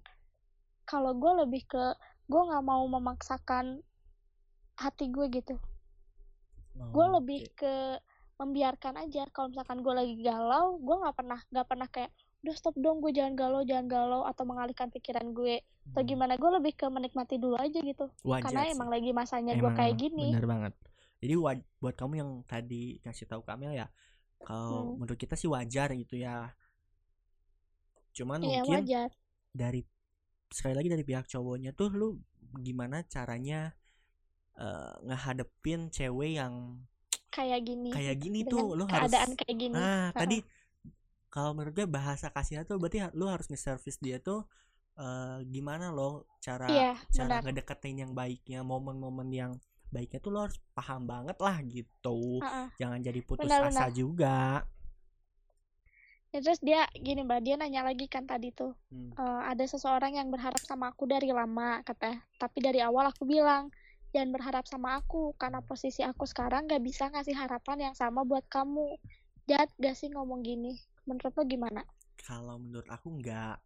[0.86, 1.84] Kalau gue lebih ke
[2.30, 3.82] gue nggak mau memaksakan
[4.78, 5.58] hati gue gitu.
[6.94, 7.98] Gue Oh, lebih ke
[8.38, 9.26] membiarkan aja.
[9.34, 13.10] Kalau misalkan gue lagi galau gue nggak pernah nggak pernah kayak udah stop dong gue
[13.10, 15.60] jangan galau jangan galau atau mengalihkan pikiran gue.
[15.88, 18.06] Atau Hmm, gimana gue lebih ke menikmati dulu aja gitu.
[18.22, 18.74] Wajar karena sih.
[18.74, 20.30] emang lagi masanya gue kayak gini.
[20.30, 20.74] bener banget.
[21.18, 21.34] Jadi
[21.78, 23.88] buat kamu yang tadi ngasih tahu Kamil ya
[24.38, 25.02] kalau Hmm.
[25.02, 26.54] menurut kita sih wajar gitu ya.
[28.12, 29.10] Cuman iya mungkin wajar.
[29.50, 29.82] dari
[30.48, 32.08] sekali lagi dari pihak cowoknya tuh lu
[32.56, 33.74] gimana caranya
[34.54, 36.82] eh, ngehadepin cewek yang
[37.28, 37.90] kayak gini.
[37.90, 39.74] kayak gini dengan tuh lu harus keadaan kayak gini.
[39.74, 40.18] Nah Ha-ha.
[40.18, 40.36] tadi
[41.28, 44.44] kalau menurut gue bahasa kasihnya tuh berarti lu harus nge-service dia tuh
[44.96, 47.52] eh, gimana lo cara iya cara benar.
[47.52, 49.52] ngedeketin yang baiknya momen-momen yang
[49.88, 52.40] baiknya tuh lo harus paham banget lah gitu.
[52.44, 52.68] Ha-ha.
[52.76, 53.96] jangan jadi putus Benar, asa benar.
[53.96, 54.38] juga.
[56.28, 59.16] Ya, terus dia gini mbak dia nanya lagi kan tadi tuh Hmm.
[59.16, 62.20] "Eh, ada seseorang yang berharap sama aku dari lama katanya.
[62.36, 63.72] Tapi dari awal aku bilang
[64.12, 68.44] jangan berharap sama aku karena posisi aku sekarang gak bisa ngasih harapan yang sama buat
[68.48, 68.96] kamu.
[69.48, 70.76] Jahat gak sih ngomong gini
[71.08, 71.82] menurut lo gimana?
[72.20, 73.56] Kalau menurut aku enggak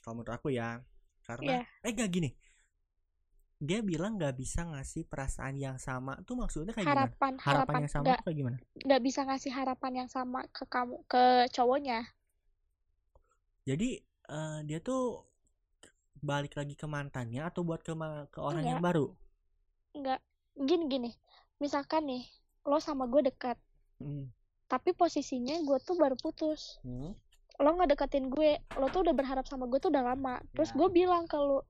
[0.00, 0.80] kalau menurut aku ya
[1.28, 1.62] karena Iya.
[1.84, 2.30] eh enggak gini.
[3.60, 6.16] Dia bilang nggak bisa ngasih perasaan yang sama.
[6.24, 7.12] Tuh maksudnya kayak gimana?
[7.12, 8.56] Harapan harapan harapan yang sama gak kayak gimana?
[8.86, 11.22] nggak bisa ngasih harapan yang sama ke kamu ke
[11.52, 11.98] cowoknya.
[13.68, 13.88] Jadi
[14.30, 15.02] eh, dia tuh
[16.20, 17.92] balik lagi ke mantannya atau buat ke
[18.32, 18.88] ke orang yang Enggak.
[18.88, 19.06] baru?
[19.92, 20.20] Nggak.
[20.68, 21.10] Gini gini.
[21.60, 22.24] Misalkan nih
[22.64, 23.56] lo sama gue dekat
[24.00, 24.32] Hmm.
[24.70, 26.78] Tapi posisinya gue tuh baru putus.
[26.86, 27.12] Hmm.
[27.60, 30.40] lo nggak deketin gue lo tuh udah berharap sama gue tuh udah lama.
[30.56, 30.76] Terus Ya.
[30.80, 31.66] gue bilang ke lo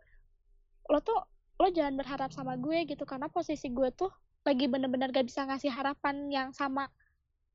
[0.86, 1.18] lo tuh
[1.58, 4.06] lo jangan berharap sama gue gitu karena posisi gue tuh
[4.46, 6.86] lagi bener-bener gak bisa ngasih harapan yang sama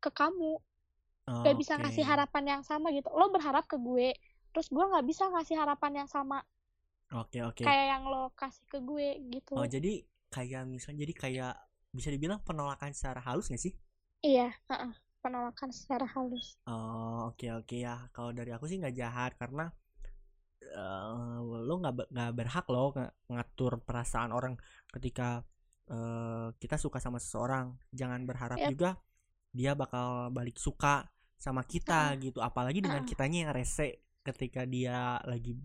[0.03, 0.59] ke kamu.
[1.25, 1.87] Gak bisa Oke.
[1.87, 3.07] ngasih harapan yang sama gitu.
[3.15, 4.11] Lo berharap ke gue
[4.51, 6.39] terus gue nggak bisa ngasih harapan yang sama
[7.11, 7.63] oke oke.
[7.67, 9.51] kayak yang lo kasih ke gue gitu.
[9.51, 11.53] Oh jadi kayak misalnya jadi kayak
[11.91, 13.75] bisa dibilang penolakan secara halus gak sih?
[14.23, 14.91] Iya heeh,
[15.25, 16.53] penolakan secara halus.
[16.69, 18.05] Oh oke oke ya.
[18.13, 19.73] Kalau dari aku sih nggak jahat karena
[20.61, 24.53] eh, lo nggak nggak berhak lo ng- ngatur perasaan orang
[24.93, 25.41] ketika
[25.89, 27.73] eh, kita suka sama seseorang.
[27.89, 28.69] Jangan berharap Yap.
[28.69, 28.89] juga
[29.49, 31.09] dia bakal balik suka
[31.41, 32.37] sama kita gitu.
[32.45, 33.09] Apalagi dengan Heeh.
[33.09, 35.57] kitanya yang rese ketika dia lagi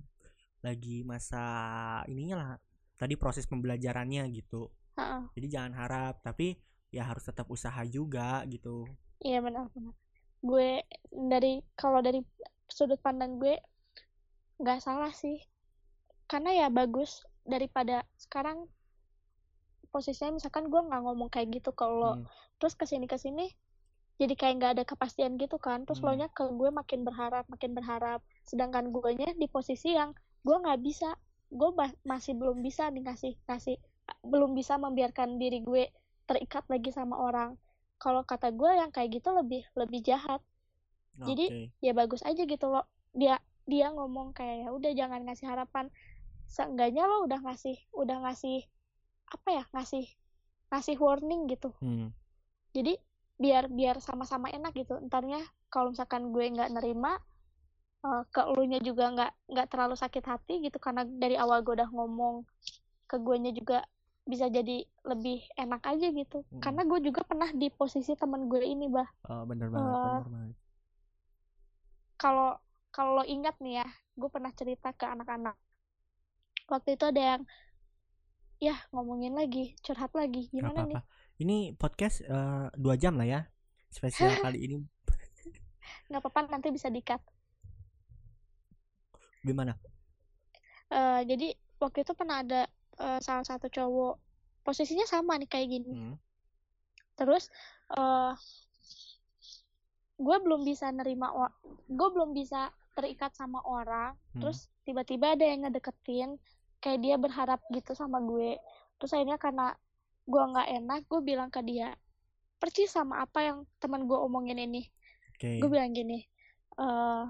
[0.64, 1.44] lagi masa
[2.08, 2.50] ininya lah
[2.96, 4.72] tadi proses pembelajarannya gitu.
[4.96, 6.56] Heeh, jadi jangan harap tapi
[6.90, 8.88] ya harus tetap usaha juga gitu
[9.20, 9.94] iya benar benar.
[10.40, 10.80] Gue
[11.12, 12.24] dari kalau dari
[12.68, 13.60] sudut pandang gue
[14.60, 15.40] nggak salah sih.
[16.30, 18.68] Karena ya bagus daripada sekarang
[19.90, 22.14] posisinya misalkan gue nggak ngomong kayak gitu ke lo.
[22.16, 22.26] Hmm.
[22.60, 23.48] terus ke sini ke sini
[24.20, 25.88] jadi kayak nggak ada kepastian gitu kan.
[25.88, 26.12] Terus Hmm.
[26.12, 28.20] lo nya ke gue makin berharap makin berharap.
[28.44, 30.12] Sedangkan gue nya di posisi yang
[30.44, 31.16] gue nggak bisa.
[31.48, 33.76] Gue ma- masih belum bisa nih ngasih ngasih
[34.20, 35.88] belum bisa membiarkan diri gue
[36.28, 37.56] terikat lagi sama orang
[38.00, 40.40] kalau kata gue yang kayak gitu lebih lebih jahat.
[41.20, 41.84] Jadi, Oke.
[41.84, 42.88] ya bagus aja gitu loh.
[43.12, 43.36] Dia
[43.68, 45.92] dia ngomong kayak ya udah jangan ngasih harapan.
[46.48, 48.64] Seenggaknya lo udah ngasih udah ngasih
[49.30, 50.08] apa ya ngasih
[50.72, 51.70] ngasih warning gitu.
[51.82, 52.10] Hmm.
[52.70, 52.94] jadi
[53.42, 54.96] biar biar sama-sama enak gitu.
[54.98, 57.18] Entarnya kalau misalkan gue nggak nerima
[58.06, 61.90] eh, ke elunya juga nggak nggak terlalu sakit hati gitu karena dari awal gue udah
[61.90, 62.46] ngomong
[63.10, 63.82] ke guenya juga
[64.22, 66.60] bisa jadi lebih enak aja gitu Mm.
[66.60, 70.28] karena gue juga pernah di posisi temen gue ini bah Oh, bener banget, Eh, bener
[70.28, 70.56] banget.
[72.16, 72.50] kalau
[72.90, 75.56] kalau lo ingat nih ya gue pernah cerita ke anak-anak
[76.68, 77.42] waktu itu ada yang
[78.60, 81.08] ya ngomongin lagi curhat lagi gimana nih apa-apa.
[81.40, 83.40] Ini podcast eh, dua jam lah ya.
[83.88, 84.76] Spesial kali ini
[86.06, 87.18] nggak apa-apa nanti bisa dikat
[89.40, 89.72] gimana?
[90.90, 91.48] Eh, jadi
[91.80, 92.68] waktu itu pernah ada
[93.00, 94.14] eh, salah satu cowok
[94.60, 96.16] posisinya sama nih kayak gini Hmm.
[97.16, 97.48] terus
[97.90, 98.32] eh
[100.20, 101.32] gue belum bisa nerima
[101.88, 104.44] gue belum bisa terikat sama orang Hmm.
[104.44, 106.36] terus tiba-tiba ada yang ngedeketin
[106.80, 108.60] kayak dia berharap gitu sama gue
[109.00, 109.72] terus akhirnya karena
[110.28, 111.96] gue nggak enak gue bilang ke dia
[112.60, 114.84] percis sama apa yang teman gue omongin ini
[115.36, 115.56] Oke.
[115.56, 116.20] gue bilang gini
[116.76, 117.24] eh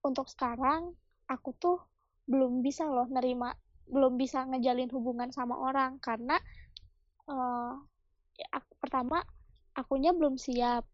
[0.00, 0.96] untuk sekarang
[1.28, 1.78] aku tuh
[2.24, 3.52] belum bisa loh nerima
[3.88, 6.40] belum bisa ngejalin hubungan sama orang karena
[7.28, 7.72] eh
[8.40, 9.22] ya, ak- pertama
[9.74, 10.84] akunya belum siap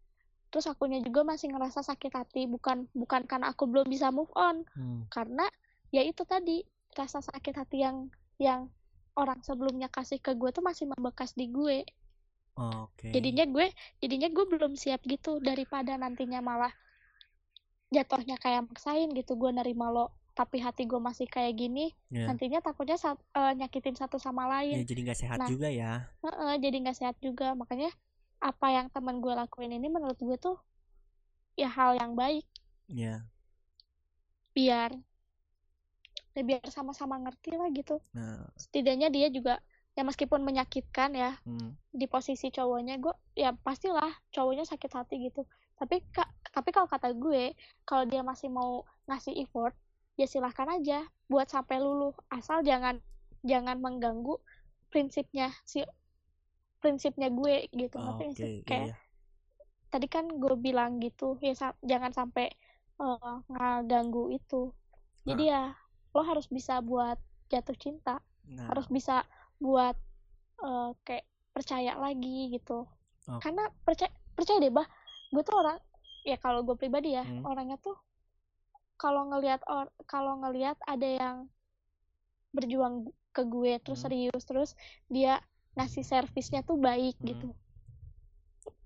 [0.51, 4.67] terus akunya juga masih ngerasa sakit hati bukan bukan karena aku belum bisa move on
[4.75, 5.07] Hmm.
[5.07, 5.47] karena
[5.95, 8.67] ya itu tadi rasa sakit hati yang yang
[9.15, 11.87] orang sebelumnya kasih ke gue tuh masih membekas di gue
[12.59, 13.15] Oke.
[13.15, 13.71] jadinya gue
[14.03, 16.71] jadinya gue belum siap gitu daripada nantinya malah
[17.91, 22.27] jatuhnya kayak maksain gitu gue nerima lo tapi hati gue masih kayak gini Ya.
[22.27, 25.49] nantinya takutnya sa- eh, nyakitin satu sama lain jadi nggak sehat Nah.
[25.49, 26.07] juga ya.
[26.21, 27.91] Heeh, jadi nggak sehat juga makanya
[28.39, 30.57] apa yang teman gue lakuin ini menurut gue tuh
[31.53, 32.47] ya hal yang baik
[32.87, 33.23] Ya.
[34.51, 34.91] biar
[36.31, 39.59] ya biar sama-sama ngerti lah gitu Nah, setidaknya dia juga
[39.91, 41.75] ya meskipun menyakitkan ya hmm.
[41.91, 45.43] di posisi cowoknya gue ya pastilah cowoknya sakit hati gitu
[45.75, 47.51] tapi ka- tapi kalau kata gue
[47.83, 49.75] kalau dia masih mau ngasih effort
[50.21, 50.99] ya silahkan aja
[51.31, 52.13] buat sampai luluh.
[52.29, 53.01] Asal jangan
[53.41, 54.37] jangan mengganggu
[54.93, 55.81] prinsipnya si
[56.81, 57.97] prinsipnya gue gitu.
[57.97, 58.95] Oke, sih iya, kayak iya.
[59.93, 62.47] tadi kan gue bilang gitu ya sa- jangan sampai
[63.01, 64.69] eh, ngeganggu itu.
[65.25, 65.73] Jadi ya
[66.13, 67.17] lo harus bisa buat
[67.49, 68.21] jatuh cinta.
[68.49, 69.25] Nah, harus bisa
[69.57, 69.97] buat
[70.61, 72.85] eh, kayak percaya lagi gitu.
[73.29, 73.37] Oke.
[73.45, 74.87] karena percaya percaya deh bah.
[75.33, 75.77] Gue tuh orang
[76.25, 77.45] ya kalau gue pribadi ya Hmm.
[77.45, 77.97] orangnya tuh
[79.01, 81.37] kalau ngelihat or kalau ngelihat ada yang
[82.51, 82.95] berjuang
[83.31, 84.05] ke gue terus Hmm.
[84.05, 84.69] serius terus
[85.07, 85.41] dia
[85.73, 87.27] ngasih servisnya tuh baik Hmm.
[87.27, 87.49] gitu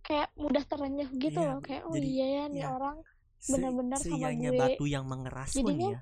[0.02, 2.70] kayak mudah terenyuh gitu Iya, loh kayak oh jadi- iya ya nih iya.
[2.70, 2.98] orang
[3.36, 4.16] se- bener-bener sama
[4.54, 4.60] gue.
[4.62, 6.02] batu yang mengeras pun Jadinya- ya.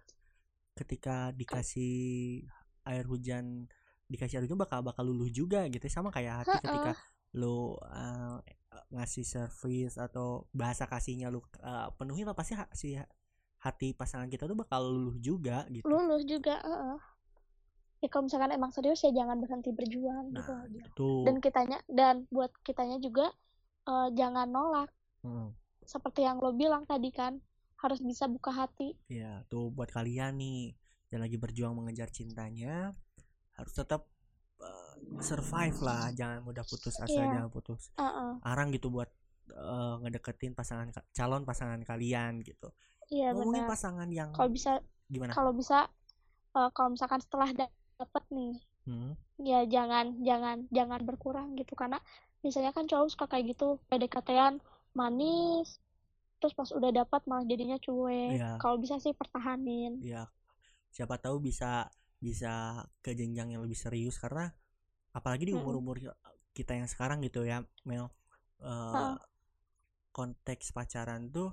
[0.74, 1.96] Ketika dikasih
[2.84, 3.70] air hujan,
[4.06, 5.86] dikasih air hujan bakal bakal luluh juga gitu.
[5.86, 6.92] Sama kayak hati ketika
[7.32, 8.42] lo uh,
[8.90, 12.98] ngasih service atau bahasa kasihnya lu uh, penuhi lah pasti si
[13.64, 15.88] hati pasangan kita tuh bakal luluh juga gitu.
[15.88, 16.98] lulus juga heeh.
[18.04, 21.78] ya kalau misalkan emang serius ya jangan berhenti berjuang gitu Nah, aja itu dan kitanya
[21.88, 23.32] dan buat kitanya juga
[23.88, 24.90] eh, jangan nolak
[25.24, 25.56] Hmm,
[25.88, 27.40] seperti yang lo bilang tadi kan
[27.80, 30.76] harus bisa buka hati ya tuh buat kalian nih
[31.16, 32.92] yang lagi berjuang mengejar cintanya
[33.56, 34.04] harus tetap
[34.60, 37.38] uh, survive lah, jangan mudah putus asa, Iya.
[37.40, 38.32] jangan putus Heeh.
[38.44, 39.08] arang gitu buat
[39.54, 42.74] uh, ngedeketin pasangan calon pasangan kalian gitu.
[43.14, 43.72] Iya Ngomongin benar.
[43.74, 44.72] pasangan yang kalau bisa
[45.14, 45.32] gimana?
[45.36, 45.78] kalau bisa
[46.58, 48.54] eh, kalau misalkan setelah da- dapet nih
[48.84, 49.16] Hmm,
[49.50, 51.74] ya jangan jangan jangan berkurang gitu.
[51.82, 51.98] Karena
[52.46, 54.54] misalnya kan cowok suka kayak gitu PDKT-an
[55.00, 55.68] manis
[56.40, 58.36] terus pas udah dapat malah jadinya cuek.
[58.36, 58.52] Iya.
[58.60, 59.94] kalau bisa sih pertahanin.
[60.04, 60.28] Ya
[60.92, 61.88] siapa tahu bisa
[62.20, 64.20] bisa ke jenjang yang lebih serius.
[64.20, 64.52] Karena
[65.16, 65.64] apalagi di Mm-mm.
[65.64, 65.98] umur-umur
[66.54, 68.12] kita yang sekarang gitu ya Mel
[68.62, 69.16] uh,
[70.14, 71.50] konteks pacaran tuh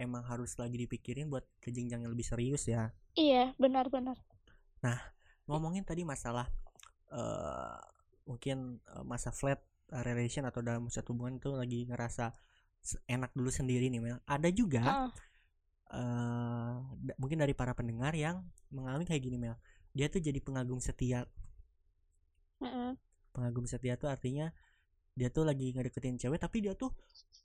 [0.00, 4.16] emang harus lagi dipikirin buat ke jenjang yang lebih serius ya iya benar-benar
[5.46, 6.48] ngomongin tadi masalah
[7.12, 7.78] eh
[8.26, 9.60] mungkin eh, masa flat
[9.92, 12.32] eh, relation atau dalam satu hubungan itu lagi ngerasa
[13.06, 14.18] enak dulu sendiri nih Mel.
[14.26, 15.10] Ada juga Heeh.
[15.92, 19.56] eh da- mungkin dari para pendengar yang mengalami kayak gini Mel.
[19.92, 21.28] Dia tuh jadi pengagum setia.
[22.64, 22.96] Heeh.
[23.36, 24.50] Pengagum setia tuh artinya
[25.12, 26.88] dia tuh lagi ngedeketin cewek tapi dia tuh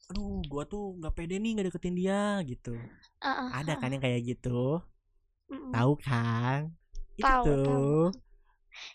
[0.07, 2.73] aduh gua tuh nggak pede nih ngedeketin dia gitu.
[3.19, 3.47] Heeh.
[3.51, 4.79] Ada kan yang kayak gitu?
[5.51, 5.71] Mm-mm.
[5.75, 6.71] Tahu kan?
[7.19, 8.07] Itu Tahu, tuh.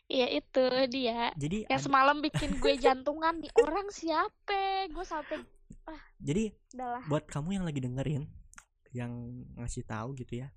[0.06, 5.42] Iya itu dia Jadi yang ada- semalam bikin gue jantungan nih orang siapa gue sampai
[6.22, 8.30] jadi udahlah buat kamu yang lagi dengerin
[8.94, 9.10] yang
[9.58, 10.54] ngasih tahu gitu ya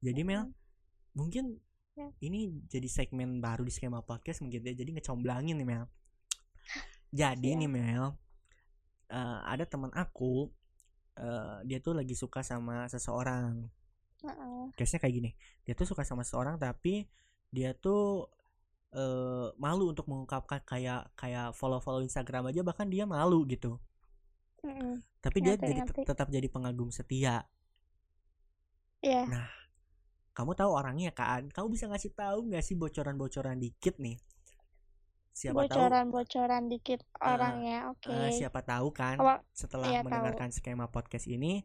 [0.00, 0.52] jadi Mel Mm.
[1.12, 1.44] mungkin
[1.92, 2.08] Ya.
[2.20, 5.84] ini jadi segmen baru di skema podcast mungkin ya jadi ngecomblangin nih Mel
[7.20, 7.60] jadi Siap.
[7.60, 8.04] nih Mel
[9.10, 10.50] eh, ada teman aku
[11.18, 13.54] eh, dia tuh lagi suka sama seseorang
[14.24, 14.66] Heeh.
[14.76, 15.30] case-nya kayak gini
[15.64, 16.94] dia tuh suka sama seseorang tapi
[17.56, 18.26] dia tuh
[18.94, 23.72] eh, malu untuk mengungkapkan kayak kayak follow follow Instagram aja bahkan dia malu gitu
[24.64, 24.94] Mm-mm.
[25.24, 26.02] tapi dia Ngerti, jadi ngerti.
[26.08, 27.36] tetap jadi pengagum setia
[29.02, 29.22] Iya.
[29.32, 29.46] Nah,
[30.36, 31.42] kamu tahu orangnya kan?
[31.54, 34.16] Kamu bisa ngasih tahu nggak sih bocoran-bocoran dikit nih?
[35.36, 37.92] Siapa tahu Bocoran-bocoran dikit orangnya.
[37.92, 38.08] Oke.
[38.08, 40.08] eh, siapa tahu kan Awal- setelah iya, tahu.
[40.08, 41.60] mendengarkan skema podcast ini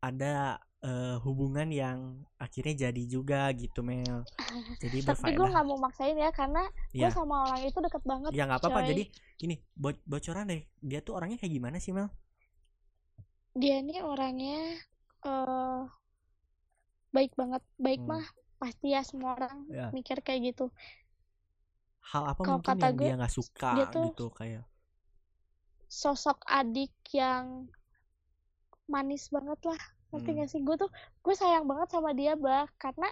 [0.00, 1.98] ada eh, hubungan yang
[2.36, 4.22] akhirnya jadi juga gitu Mel.
[4.78, 8.30] Jadi Tapi gue nggak mau maksain ya karena gue Ya, sama orang itu deket banget.
[8.30, 8.82] ya nggak apa-apa.
[8.84, 10.62] Jadi gini, bo- bocoran deh.
[10.78, 12.10] Dia tuh orangnya kayak gimana sih Mel?
[13.52, 14.78] dia nih orangnya
[15.20, 15.82] eh
[17.10, 17.62] baik banget.
[17.76, 18.10] Baik Hmm.
[18.12, 19.90] mah pasti ya semua orang Ya.
[19.90, 20.70] mikir kayak gitu.
[22.10, 24.64] Hal apa Kalau mungkin kata yang gue, dia nggak suka dia tuh- gitu kayak?
[26.00, 27.46] Sosok adik yang
[28.92, 29.80] manis banget lah.
[30.10, 30.40] Ngerti Hmm.
[30.40, 30.60] gak sih?
[30.66, 30.90] Gue tuh
[31.24, 33.08] gue sayang banget sama dia, bah, karena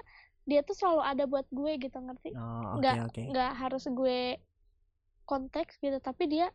[0.49, 2.30] dia tuh selalu ada buat gue gitu, ngerti?
[2.36, 2.97] Oh, oke nggak
[3.30, 4.18] nggak harus gue
[5.30, 6.47] konteks gitu tapi dia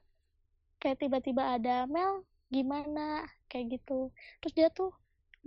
[0.82, 2.14] kayak tiba-tiba ada Mel
[2.56, 4.90] gimana kayak gitu terus dia tuh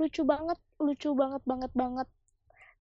[0.00, 2.08] lucu banget lucu banget banget banget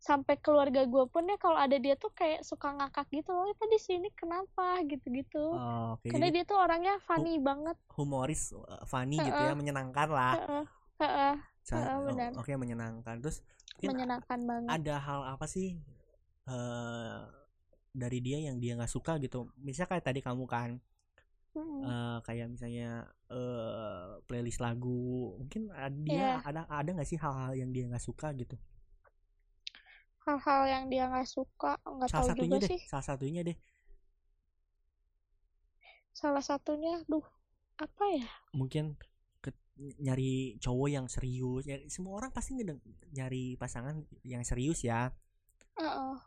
[0.07, 3.55] sampai keluarga gue pun ya kalau ada dia tuh kayak suka ngakak gitu loh "Eh,
[3.61, 6.09] tadi sini kenapa gitu-gitu Oh, oke.
[6.11, 10.33] karena dia tuh orangnya funny banget humoris, uh, funny gitu ya, menyenangkan lah.
[10.33, 10.63] Heeh,
[10.99, 12.31] heeh, Sa- heeh, oh, benar.
[12.39, 13.15] Oke, menyenangkan.
[13.23, 13.37] Terus
[13.85, 15.77] menyenangkan banget ada hal apa sih
[16.49, 17.21] eh
[17.93, 19.49] dari dia yang dia nggak suka gitu?
[19.61, 20.69] Misalnya kayak tadi kamu kan,
[21.55, 21.83] Mm-mm.
[21.83, 22.89] eh, kayak misalnya
[23.33, 26.37] eh playlist lagu, mungkin ada dia Iya.
[26.47, 28.55] ada ada nggak sih hal-hal yang dia nggak suka gitu?
[30.25, 33.57] Hal-hal yang dia nggak suka nggak tahu satunya juga deh, sih salah satunya deh.
[36.19, 37.25] salah satunya duh
[37.85, 38.27] apa ya
[38.59, 38.83] Mungkin
[39.43, 39.55] ke-
[40.05, 41.63] nyari cowok yang serius.
[41.69, 42.83] Ya, semua orang pasti ngedeng-
[43.17, 43.95] nyari pasangan
[44.25, 45.09] yang serius ya.
[45.77, 46.17] Heeh.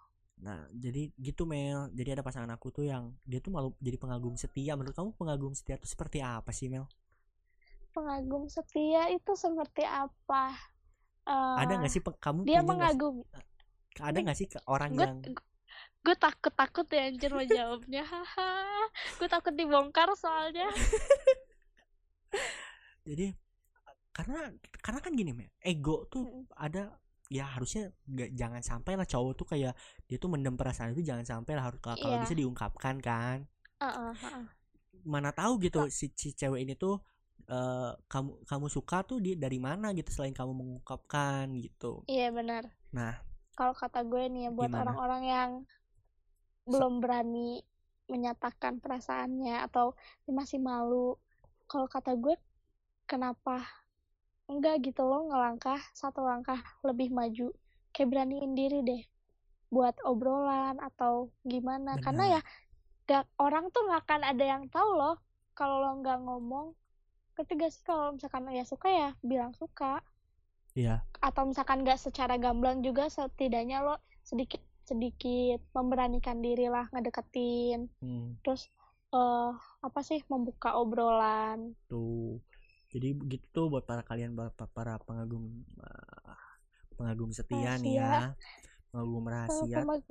[0.46, 1.80] Nah, jadi gitu Mel.
[1.98, 4.72] Jadi ada pasangan aku tuh yang dia tuh malu jadi pengagum setia.
[4.78, 6.84] Menurut kamu pengagum setia tuh seperti apa sih Mel?
[7.94, 10.42] pengagum setia itu seperti apa?
[11.26, 13.22] Eh, Ada nggak sih kamu dia mengagumi.
[14.00, 15.18] Ada nggak sih ke- orang Gue yang
[16.02, 18.02] gue takut takut ya anjir mau jawabnya.
[18.12, 18.50] Haha.
[19.18, 20.66] gue takut dibongkar soalnya.
[23.06, 23.32] jadi
[24.10, 29.32] karena karena kan gini Mel, ego tuh ada ya harusnya nggak jangan sampai lah cowok
[29.34, 29.72] tuh kayak
[30.06, 32.22] dia tuh mendem perasaan itu jangan sampai lah harus kalau Iya.
[32.22, 33.44] bisa diungkapkan kan.
[33.76, 34.44] Heeh, heeh.
[35.04, 37.02] Mana tahu gitu si, si cewek ini tuh
[37.46, 42.06] eh, kamu kamu suka tuh dia dari mana gitu selain kamu mengungkapkan gitu.
[42.06, 42.70] Iya benar.
[42.90, 43.18] Nah,
[43.56, 45.50] Kalau kata gue nih ya buat orang-orang yang
[46.68, 47.64] belum berani
[48.06, 49.96] menyatakan perasaannya atau
[50.28, 51.16] masih malu.
[51.66, 52.36] Kalau kata gue
[53.08, 53.64] kenapa
[54.46, 57.50] enggak gitu loh ngelangkah satu langkah lebih maju
[57.90, 59.02] kayak beraniin diri deh
[59.70, 62.34] buat obrolan atau gimana karena Benar.
[62.38, 62.40] ya
[63.06, 65.16] gak orang tuh nggak akan ada yang tahu loh
[65.58, 66.66] kalau lo nggak ngomong
[67.34, 70.02] ketiga sih kalau misalkan ya suka ya bilang suka
[70.76, 71.00] Iya.
[71.18, 77.88] atau misalkan nggak secara gamblang juga setidaknya lo sedikit sedikit memberanikan diri lah ngedeketin.
[77.98, 78.36] Hmm.
[78.40, 78.68] terus
[79.08, 81.72] eh apa sih membuka obrolan.
[81.86, 82.38] Tuh.
[82.86, 86.38] Jadi begitu tuh buat para kalian para, para pengagum ah,
[86.94, 88.36] pengagum setia nih ya.
[88.88, 89.76] Pengagum Eh, rahasia.
[89.80, 90.06] pemag-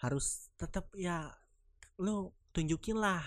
[0.00, 0.26] harus
[0.56, 1.28] tetap ya
[1.96, 3.20] lu tunjukin lah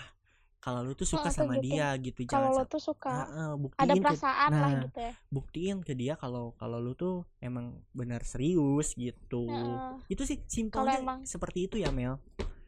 [0.64, 1.76] kalau lu tuh suka Heeh, sama tunjukin.
[1.76, 4.70] dia gitu kalau jangan lo sam- tuh suka Ah, ah, ada buktiin ke perasaan lah
[4.70, 4.82] nah.
[4.82, 9.92] gitu ya buktiin ke dia kalau kalau lu tuh emang benar serius gitu Heeh.
[10.08, 12.16] itu sih simpelnya emang- seperti itu ya Mel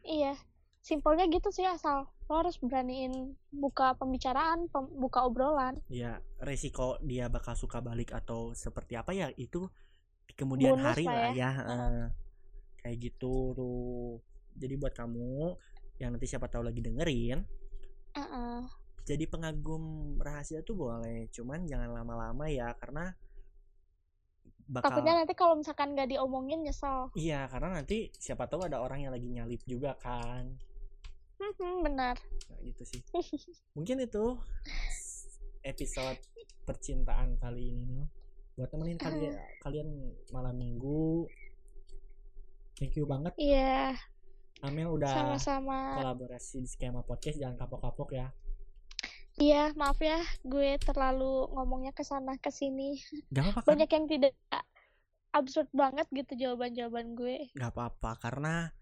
[0.03, 0.37] iya
[0.79, 3.11] simpelnya gitu sih asal lo harus beraniin
[3.49, 9.33] buka pembicaraan pem- buka obrolan ya resiko dia bakal suka balik atau seperti apa ya
[9.33, 9.67] itu
[10.23, 11.31] di kemudian Bonus hari lah ya.
[11.33, 12.05] ya eh.
[12.77, 14.21] kayak gitu tuh
[14.53, 15.55] jadi buat kamu
[15.97, 17.41] yang nanti siapa tahu lagi dengerin
[18.17, 18.59] Heeh.
[19.07, 23.15] jadi pengagum rahasia tuh boleh cuman jangan lama-lama ya karena
[24.67, 27.07] bakal takutnya nanti kalau misalkan nggak diomongin nyesel.
[27.15, 30.43] Iya karena nanti siapa tahu ada orang yang lagi nyalip juga kan.
[31.39, 32.19] Hmm, benar.
[32.51, 33.01] Nah, gitu sih.
[33.79, 34.35] Mungkin itu
[35.63, 36.19] episode
[36.67, 38.07] percintaan kali ini Mel.
[38.59, 39.89] buat temenin kalian kalian
[40.35, 41.29] malam minggu.
[42.75, 43.31] Thank you banget.
[43.39, 43.95] Iya
[44.65, 46.01] Amel udah sama-sama.
[46.01, 48.27] kolaborasi di skema podcast jangan kapok-kapok ya.
[49.37, 52.97] Iya maaf ya gue terlalu ngomongnya ke sana ke sini.
[53.29, 53.69] Gak apa-apa kan?
[53.69, 54.33] Banyak yang tidak
[55.29, 57.53] absurd banget gitu jawaban-jawaban gue.
[57.53, 58.73] Gak apa-apa karena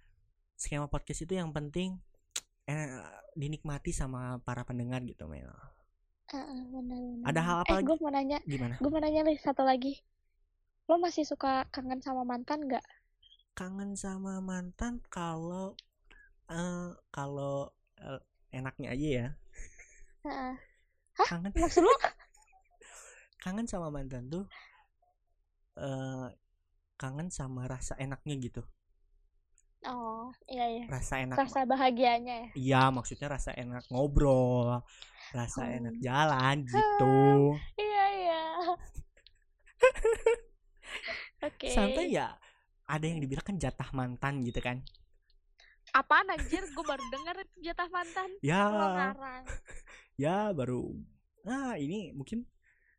[0.55, 1.99] skema podcast itu yang penting
[2.71, 3.03] eh,
[3.35, 5.51] dinikmati sama para pendengar gitu Mel.
[6.31, 7.25] Heeh, benar, benar.
[7.27, 7.85] Ada hal apa eh lagi?
[7.85, 8.75] gue mau nanya gimana?
[8.79, 9.99] gue mau nanya nih satu lagi.
[10.87, 12.85] Lo masih suka kangen sama mantan nggak
[13.59, 15.67] kangen sama mantan kalau
[16.51, 17.57] eh kalau
[18.07, 18.21] eh,
[18.57, 19.27] enaknya aja ya
[21.27, 21.93] kangen maksud lo
[23.43, 24.45] kangen sama mantan tuh
[25.87, 26.27] eh,
[27.01, 28.61] kangen sama rasa enaknya gitu
[29.85, 30.85] Oh, iya iya.
[30.89, 32.49] rasa enak Rasa bahagianya ya.
[32.57, 34.81] iya maksudnya rasa enak ngobrol
[35.37, 35.75] rasa Hmm.
[35.77, 37.05] enak jalan gitu
[37.79, 38.35] Iya iya.
[41.43, 41.67] Oke.
[41.67, 42.27] sampai ya
[42.85, 44.81] ada yang dibilang kan jatah mantan gitu kan
[45.93, 46.65] Apaan anjir?
[46.73, 48.29] Gue baru denger jatah mantan.
[48.41, 48.65] ya
[50.23, 50.97] ya baru
[51.45, 52.41] nah ini mungkin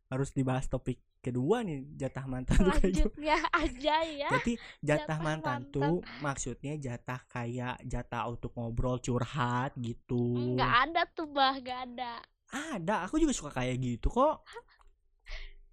[0.07, 3.11] harus dibahas topik kedua nih jatah mantan tuh gitu.
[3.51, 4.31] Aja ya.
[4.39, 5.75] Jadi jatah Jatah mantan, mantan.
[5.75, 10.55] tuh maksudnya jatah kayak jatah untuk ngobrol curhat gitu.
[10.55, 12.23] Nggak ada tuh bah, nggak ada.
[12.47, 14.47] Ada, aku juga suka kayak gitu kok.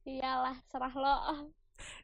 [0.09, 1.15] Iyalah, serah lo.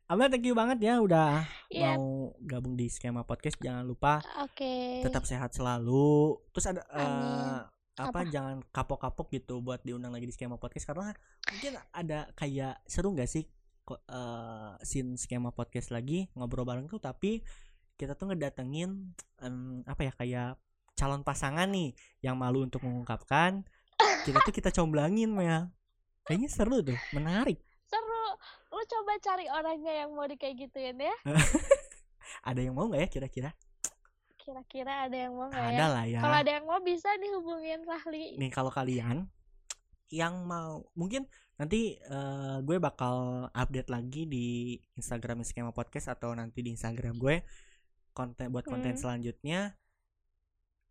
[0.06, 3.62] Abah thank you banget ya udah Iya, mau gabung di skema podcast.
[3.62, 5.06] Jangan lupa oke.
[5.06, 6.34] tetap sehat selalu.
[6.50, 7.70] Terus ada Amin.
[7.94, 8.20] apa, Apa?
[8.26, 11.12] jangan kapok-kapok gitu buat diundang lagi di skema podcast karena
[11.52, 13.44] mungkin ada kayak seru nggak sih
[13.84, 17.44] kok eh, scene skema podcast lagi ngobrol bareng tuh tapi
[17.94, 19.12] kita tuh ngedatengin
[19.44, 20.50] em, apa ya kayak
[20.96, 23.68] calon pasangan nih yang malu untuk mengungkapkan
[24.24, 25.68] kita tuh kita comblangin ya
[26.24, 28.24] kayaknya seru tuh menarik Seru.
[28.70, 31.16] Lu coba cari orangnya yang mau di kayak gituin ya.
[32.50, 33.52] ada yang mau nggak ya kira-kira
[34.36, 35.88] Kira-kira ada yang mau nggak ada ya?
[35.88, 38.38] lah ya Kalau ada yang mau bisa dihubungin Rahli.
[38.38, 39.26] nih kalau kalian
[40.08, 43.16] yang mau mungkin nanti eh, gue bakal
[43.52, 44.48] update lagi di
[44.96, 47.46] Instagram skema podcast atau nanti di Instagram gue
[48.12, 49.00] konten buat konten Hmm.
[49.00, 49.78] selanjutnya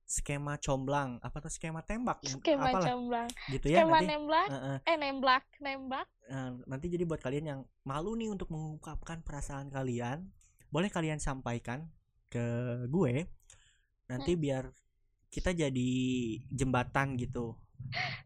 [0.08, 3.28] skema comblang apa tuh skema tembak Skema apalah comblang.
[3.46, 4.48] gitu ya Skema nanti nembak.
[4.48, 6.06] Eh, eh, Eh nembak, nembak.
[6.26, 10.24] eh, nanti jadi buat kalian yang malu nih untuk mengungkapkan perasaan kalian
[10.68, 11.88] boleh kalian sampaikan
[12.28, 12.44] ke
[12.88, 13.28] gue
[14.08, 14.40] nanti Hmm.
[14.40, 14.64] biar
[15.28, 15.90] kita jadi
[16.50, 17.52] jembatan gitu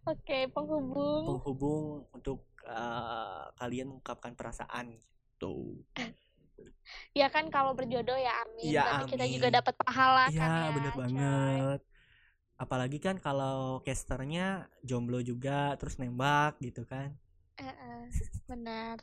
[0.07, 1.27] Oke, penghubung.
[1.27, 5.83] penghubung untuk eh, kalian mengungkapkan perasaan gitu.
[7.13, 8.73] Ya kan kalau berjodoh ya amin.
[8.73, 9.35] Iya, Berarti kita amin.
[9.35, 10.71] juga dapat pahala kan Iya, ya.
[10.75, 11.01] bener coy.
[11.01, 11.81] banget.
[12.57, 14.47] Apalagi kan kalau casternya
[14.83, 17.11] jomblo juga terus nembak gitu kan.
[17.59, 18.03] Eh, eh,
[18.47, 18.99] benar.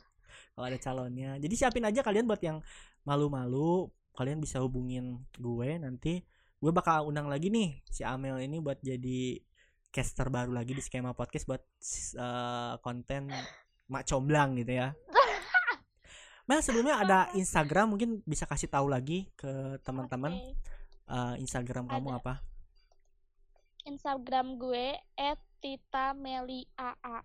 [0.54, 1.36] Kalau ada calonnya.
[1.36, 2.62] Jadi siapin aja kalian buat yang
[3.02, 6.22] malu-malu, kalian bisa hubungin gue nanti.
[6.60, 9.40] Gue bakal undang lagi nih si Amel ini buat jadi
[9.90, 11.62] caster baru lagi di skema podcast buat
[12.16, 13.32] eh, konten
[13.90, 14.94] mak comblang gitu ya.
[16.50, 20.58] Mel sebelumnya ada Instagram mungkin bisa kasih tahu lagi ke teman-teman Oke.
[21.14, 22.18] eh, Instagram kamu Ada.
[22.18, 22.34] apa?
[23.86, 24.98] Instagram gue
[25.62, 27.22] @tita_meli_aa.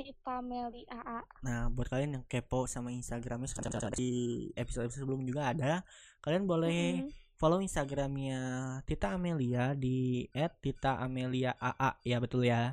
[0.00, 1.20] Tita Meli AA.
[1.44, 3.52] Nah, buat kalian yang kepo sama Instagramnya
[3.92, 5.84] di episode sebelum juga ada,
[6.24, 7.12] kalian boleh Mm-mm.
[7.36, 8.40] follow Instagramnya
[8.88, 12.72] Tita Amelia di @tita_amelia_aa ya betul ya.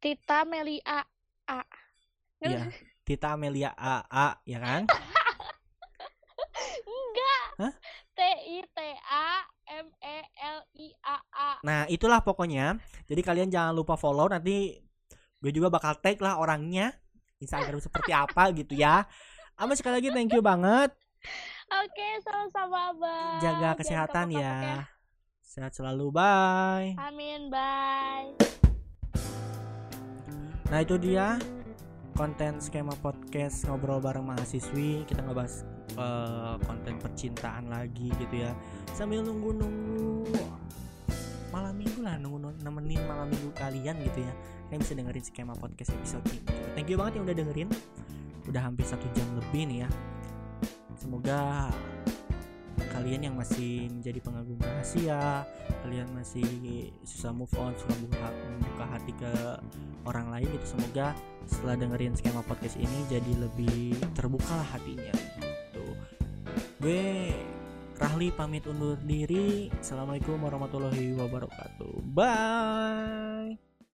[0.00, 1.60] Tita Meli AA.
[2.40, 2.72] Iya,
[3.04, 4.82] Tita Amelia AA ya kan?
[6.88, 7.44] Enggak.
[7.60, 7.72] Hah?
[8.16, 8.78] T I T
[9.12, 9.28] A
[9.76, 11.50] M E L I A A.
[11.60, 12.80] Nah, itulah pokoknya.
[13.04, 14.80] Jadi kalian jangan lupa follow nanti
[15.44, 16.96] gue juga bakal tag lah orangnya
[17.44, 19.04] Instagram seperti apa gitu ya.
[19.60, 20.90] Ama sekali lagi thank you banget.
[21.68, 23.40] Oke, sama-sama Abang.
[23.44, 24.88] Jaga kesehatan kapok-kapok ya.
[25.44, 26.08] Sehat selalu.
[26.10, 26.96] Bye.
[26.98, 28.32] Amin, bye.
[30.72, 31.38] Nah itu dia
[32.14, 35.66] konten skema podcast ngobrol bareng mahasiswi kita ngebahas
[35.98, 38.54] eh, konten percintaan lagi gitu ya.
[38.94, 40.30] Sambil nunggu-nunggu
[41.50, 44.32] malam minggu lah nunggu nemenin malam minggu kalian gitu ya.
[44.70, 46.42] Kalian bisa dengerin skema podcast episode ini.
[46.78, 47.68] Thank you banget yang udah dengerin.
[48.46, 49.88] Udah hampir satu jam lebih nih ya.
[50.94, 51.70] Semoga
[52.94, 55.42] kalian yang masih menjadi pengagum rahasia
[55.82, 56.46] kalian masih
[57.02, 59.32] susah move on susah buka, membuka hati ke
[60.06, 61.12] orang lain gitu semoga
[61.44, 65.84] setelah dengerin skema podcast ini jadi lebih terbuka lah hatinya gitu.
[66.80, 67.34] Gue
[67.94, 69.70] Rahli pamit undur diri.
[69.78, 72.02] Assalamualaikum warahmatullahi wabarakatuh.
[72.10, 73.73] Bye